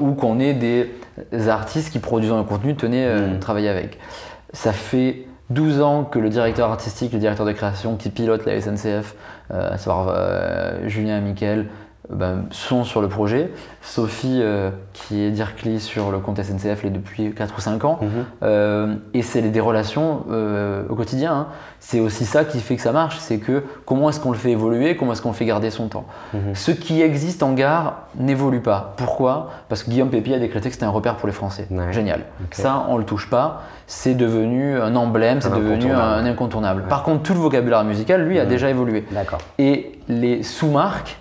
ou 0.00 0.12
qu'on 0.12 0.40
est 0.40 0.54
des 0.54 0.90
artistes 1.48 1.92
qui 1.92 1.98
produisent 1.98 2.32
un 2.32 2.44
contenu, 2.44 2.74
tenez, 2.74 3.06
mmh. 3.06 3.38
travailler 3.38 3.68
avec. 3.68 3.98
Ça 4.52 4.72
fait 4.72 5.26
12 5.50 5.82
ans 5.82 6.04
que 6.04 6.18
le 6.18 6.30
directeur 6.30 6.70
artistique, 6.70 7.12
le 7.12 7.18
directeur 7.18 7.44
de 7.44 7.52
création 7.52 7.96
qui 7.96 8.08
pilote 8.08 8.46
la 8.46 8.60
SNCF, 8.60 9.14
euh, 9.50 9.74
à 9.74 9.78
savoir 9.78 10.08
euh, 10.08 10.88
Julien 10.88 11.18
et 11.18 11.20
ben, 12.10 12.44
sont 12.50 12.84
sur 12.84 13.00
le 13.00 13.08
projet. 13.08 13.50
Sophie, 13.82 14.42
qui 14.92 15.22
est 15.22 15.30
Dirkly 15.30 15.80
sur 15.80 16.10
le 16.10 16.18
compte 16.18 16.42
SNCF, 16.42 16.84
est 16.84 16.90
depuis 16.90 17.32
4 17.32 17.54
ou 17.56 17.60
5 17.60 17.84
ans. 17.84 18.00
Mhm. 18.00 18.98
et 19.14 19.22
c'est 19.22 19.42
des 19.42 19.60
relations 19.60 20.24
au 20.88 20.94
quotidien. 20.94 21.32
Hein. 21.34 21.46
C'est 21.80 22.00
aussi 22.00 22.24
ça 22.24 22.44
qui 22.46 22.60
fait 22.60 22.76
que 22.76 22.82
ça 22.82 22.92
marche. 22.92 23.18
C'est 23.18 23.38
que 23.38 23.62
comment 23.84 24.08
est-ce 24.08 24.18
qu'on 24.18 24.32
le 24.32 24.38
fait 24.38 24.52
évoluer, 24.52 24.96
comment 24.96 25.12
est-ce 25.12 25.20
qu'on 25.20 25.30
le 25.30 25.34
fait 25.34 25.44
garder 25.44 25.68
son 25.68 25.88
temps. 25.88 26.06
Mhm. 26.32 26.54
Ce 26.54 26.70
qui 26.70 27.02
existe 27.02 27.42
en 27.42 27.52
gare 27.52 28.04
n'évolue 28.16 28.60
pas. 28.60 28.94
Pourquoi? 28.96 29.50
Parce 29.68 29.82
que 29.82 29.90
Guillaume 29.90 30.08
Pépi 30.08 30.32
a 30.32 30.38
décrété 30.38 30.70
que 30.70 30.74
c'était 30.74 30.86
un 30.86 30.90
repère 30.90 31.16
pour 31.16 31.26
les 31.26 31.34
Français. 31.34 31.68
Génial. 31.90 32.22
Ça, 32.52 32.86
on 32.88 32.96
le 32.96 33.04
touche 33.04 33.28
pas. 33.28 33.62
C'est 33.86 34.14
devenu 34.14 34.78
un 34.78 34.96
emblème, 34.96 35.42
c'est 35.42 35.52
devenu 35.52 35.92
un 35.92 36.24
incontournable. 36.24 36.84
Par 36.88 37.02
contre, 37.02 37.22
tout 37.22 37.34
le 37.34 37.40
vocabulaire 37.40 37.84
musical, 37.84 38.26
lui, 38.26 38.38
a 38.38 38.44
mhm. 38.44 38.48
déjà 38.48 38.70
évolué. 38.70 39.04
Et 39.58 39.98
les 40.08 40.42
sous-marques, 40.42 41.18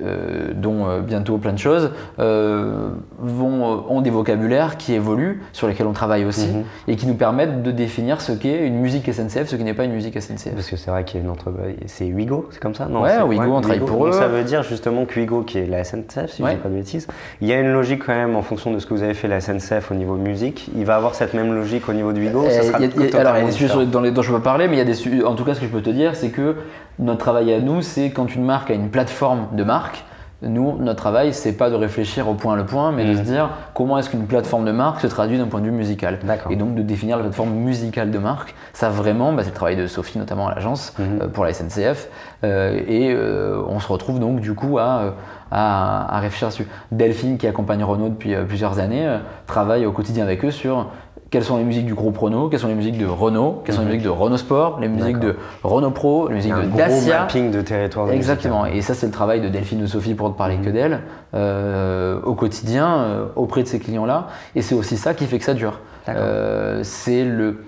euh, 0.00 0.52
dont 0.54 0.86
euh, 0.86 1.00
bientôt 1.00 1.38
plein 1.38 1.52
de 1.52 1.58
choses, 1.58 1.90
euh, 2.18 2.88
vont, 3.18 3.84
ont 3.88 4.00
des 4.00 4.10
vocabulaires 4.10 4.76
qui 4.76 4.94
évoluent, 4.94 5.42
sur 5.52 5.68
lesquels 5.68 5.86
on 5.86 5.92
travaille 5.92 6.24
aussi, 6.24 6.48
mhm. 6.48 6.64
et 6.88 6.96
qui 6.96 7.06
nous 7.06 7.14
permettent 7.14 7.62
de 7.62 7.70
définir 7.70 8.20
ce 8.20 8.32
qu'est 8.32 8.66
une 8.66 8.78
musique 8.78 9.12
SNCF, 9.12 9.46
ce 9.46 9.56
qui 9.56 9.64
n'est 9.64 9.74
pas 9.74 9.84
une 9.84 9.92
musique 9.92 10.20
SNCF. 10.20 10.54
Parce 10.54 10.70
que 10.70 10.76
c'est 10.76 10.90
vrai 10.90 11.04
qu'il 11.04 11.20
y 11.20 11.22
a 11.22 11.24
une 11.24 11.30
entreprise. 11.30 11.76
C'est 11.86 12.06
Wigo, 12.06 12.48
c'est 12.50 12.60
comme 12.60 12.74
ça? 12.74 12.86
Non, 12.86 13.02
Ouais, 13.02 13.20
Wigo, 13.22 13.44
on 13.44 13.60
travaille 13.60 13.80
pour 13.80 14.06
eux. 14.06 14.12
ça 14.12 14.28
veut 14.28 14.44
dire 14.44 14.62
justement 14.62 15.04
que 15.04 15.18
Wigo, 15.18 15.42
qui 15.42 15.58
est 15.58 15.66
la 15.66 15.84
SNCF, 15.84 16.30
si 16.30 16.42
je 16.42 16.42
ne 16.42 16.50
dis 16.50 16.56
pas 16.56 16.68
de 16.68 16.74
bêtises, 16.74 17.06
il 17.40 17.48
y 17.48 17.52
a 17.52 17.60
une 17.60 17.72
logique 17.72 18.04
quand 18.06 18.14
même 18.14 18.36
en 18.36 18.42
fonction 18.42 18.72
de 18.72 18.78
ce 18.78 18.86
que 18.86 18.94
vous 18.94 19.02
avez 19.02 19.14
fait 19.14 19.28
la 19.28 19.40
SNCF 19.40 19.90
au 19.90 19.94
niveau 19.94 20.16
musique. 20.16 20.70
Il 20.76 20.84
va 20.84 20.96
avoir 20.96 21.14
cette 21.14 21.34
même 21.34 21.54
logique 21.54 21.88
au 21.88 21.92
niveau 21.92 22.12
de 22.12 22.20
Wigo. 22.20 22.48
ça 22.48 22.62
sera 22.62 22.78
alors, 22.78 23.36
il 23.36 23.40
y 23.40 23.42
a 23.42 23.46
des 23.46 23.52
sujets 23.52 23.86
dans 23.86 24.02
dont 24.02 24.22
je 24.22 24.32
peux 24.32 24.40
parler, 24.40 24.68
mais 24.68 24.74
il 24.74 24.78
y 24.78 24.82
a 24.82 24.84
des 24.84 25.24
en 25.24 25.34
tout 25.34 25.44
cas, 25.44 25.54
ce 25.54 25.60
que 25.60 25.66
je 25.66 25.70
peux 25.70 25.82
te 25.82 25.90
dire, 25.90 26.16
c'est 26.16 26.30
que 26.30 26.56
notre 26.98 27.18
travail 27.18 27.52
à 27.52 27.60
nous, 27.60 27.82
c'est 27.82 28.10
quand 28.10 28.34
une 28.34 28.44
marque 28.44 28.70
a 28.70 28.74
une 28.74 28.90
plateforme 28.90 29.48
de 29.52 29.64
marque, 29.64 30.04
nous, 30.42 30.76
notre 30.78 30.98
travail, 30.98 31.32
c'est 31.32 31.54
pas 31.54 31.70
de 31.70 31.74
réfléchir 31.74 32.28
au 32.28 32.34
point 32.34 32.56
le 32.56 32.66
point, 32.66 32.92
mais 32.92 33.06
de 33.06 33.12
mm. 33.12 33.16
se 33.16 33.22
dire 33.22 33.50
comment 33.72 33.96
est-ce 33.96 34.10
qu'une 34.10 34.26
plateforme 34.26 34.66
de 34.66 34.72
marque 34.72 35.00
se 35.00 35.06
traduit 35.06 35.38
d'un 35.38 35.46
point 35.46 35.60
de 35.60 35.64
vue 35.64 35.70
musical. 35.70 36.18
Et 36.50 36.56
donc 36.56 36.74
de 36.74 36.82
définir 36.82 37.16
la 37.16 37.22
plateforme 37.22 37.54
musicale 37.54 38.10
de 38.10 38.18
marque. 38.18 38.54
Ça 38.74 38.90
vraiment, 38.90 39.32
bah, 39.32 39.42
c'est 39.42 39.50
le 39.50 39.54
travail 39.54 39.76
de 39.76 39.86
Sophie 39.86 40.18
notamment 40.18 40.48
à 40.48 40.54
l'agence 40.54 40.92
mm-hmm. 40.98 41.22
euh, 41.22 41.28
pour 41.28 41.44
la 41.44 41.54
SNCF. 41.54 42.08
Euh, 42.44 42.82
et 42.86 43.14
euh, 43.14 43.62
on 43.66 43.80
se 43.80 43.88
retrouve 43.88 44.20
donc 44.20 44.40
du 44.40 44.52
coup 44.52 44.78
à, 44.78 45.14
à, 45.50 46.16
à 46.16 46.20
réfléchir 46.20 46.48
dessus. 46.48 46.68
Delphine, 46.92 47.38
qui 47.38 47.46
accompagne 47.46 47.82
Renault 47.82 48.10
depuis 48.10 48.34
plusieurs 48.46 48.78
années, 48.78 49.18
travaille 49.46 49.86
au 49.86 49.92
quotidien 49.92 50.24
avec 50.24 50.44
eux 50.44 50.50
sur 50.50 50.90
quelles 51.30 51.44
sont 51.44 51.56
les 51.56 51.64
musiques 51.64 51.86
du 51.86 51.94
groupe 51.94 52.16
Renault, 52.18 52.48
quelles 52.48 52.60
sont 52.60 52.68
les 52.68 52.74
musiques 52.74 52.98
de 52.98 53.06
Renault, 53.06 53.62
quelles 53.64 53.74
sont 53.74 53.80
les 53.80 53.86
mhm. 53.86 53.92
musiques 53.94 54.06
de 54.06 54.10
Renault 54.10 54.36
Sport, 54.36 54.78
les 54.80 54.88
musiques 54.88 55.18
de 55.18 55.36
Renault 55.64 55.90
Pro, 55.90 56.28
les 56.28 56.36
musiques 56.36 56.54
de 56.54 56.76
Dacia. 56.76 57.20
mapping 57.20 57.50
de 57.50 57.62
territoire. 57.62 58.10
Exactement. 58.10 58.64
Et 58.66 58.80
ça, 58.80 58.94
c'est 58.94 59.06
le 59.06 59.12
travail 59.12 59.40
de 59.40 59.48
Delphine 59.48 59.82
ou 59.82 59.86
Sophie 59.86 60.14
pour 60.14 60.28
ne 60.28 60.34
parler 60.34 60.56
que 60.56 60.68
mhm. 60.68 60.72
d'elle 60.72 61.00
euh, 61.34 62.20
au 62.22 62.34
quotidien 62.34 62.96
euh, 62.98 63.26
auprès 63.34 63.62
de 63.62 63.68
ces 63.68 63.80
clients-là. 63.80 64.28
Et 64.54 64.62
c'est 64.62 64.74
aussi 64.74 64.96
ça 64.96 65.14
qui 65.14 65.26
fait 65.26 65.38
que 65.38 65.44
ça 65.44 65.54
dure. 65.54 65.80
Euh, 66.08 66.80
c'est 66.84 67.24
le. 67.24 67.64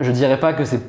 Je 0.00 0.12
dirais 0.12 0.38
pas 0.38 0.52
que 0.52 0.64
c'est 0.64 0.80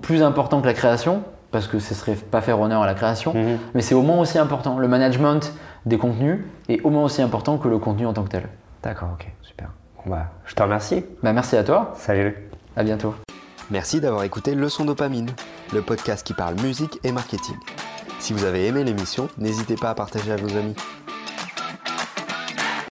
plus 0.00 0.22
important 0.22 0.60
que 0.60 0.66
la 0.66 0.74
création 0.74 1.22
parce 1.50 1.68
que 1.68 1.78
ce 1.78 1.94
serait 1.94 2.14
pas 2.14 2.40
faire 2.40 2.60
honneur 2.60 2.82
à 2.82 2.86
la 2.86 2.94
création, 2.94 3.32
mhm. 3.32 3.58
mais 3.74 3.80
c'est 3.80 3.94
au 3.94 4.02
moins 4.02 4.18
aussi 4.18 4.38
important. 4.38 4.78
Le 4.78 4.88
management 4.88 5.52
des 5.86 5.98
contenus 5.98 6.40
est 6.68 6.82
au 6.82 6.90
moins 6.90 7.04
aussi 7.04 7.22
important 7.22 7.58
que 7.58 7.68
le 7.68 7.78
contenu 7.78 8.06
en 8.06 8.12
tant 8.12 8.24
que 8.24 8.30
tel. 8.30 8.48
D'accord, 8.82 9.10
ok. 9.14 9.30
Bah, 10.06 10.30
je 10.46 10.54
te 10.54 10.62
remercie. 10.62 11.04
Bah, 11.22 11.32
merci 11.32 11.56
à 11.56 11.64
toi. 11.64 11.94
Salut. 11.96 12.36
À 12.76 12.82
bientôt. 12.82 13.14
Merci 13.70 14.00
d'avoir 14.00 14.24
écouté 14.24 14.54
Leçon 14.54 14.84
Dopamine, 14.84 15.30
le 15.72 15.80
podcast 15.80 16.26
qui 16.26 16.34
parle 16.34 16.60
musique 16.60 16.98
et 17.02 17.12
marketing. 17.12 17.56
Si 18.18 18.32
vous 18.32 18.44
avez 18.44 18.66
aimé 18.66 18.84
l'émission, 18.84 19.28
n'hésitez 19.38 19.76
pas 19.76 19.90
à 19.90 19.94
partager 19.94 20.32
à 20.32 20.36
vos 20.36 20.54
amis. 20.56 20.76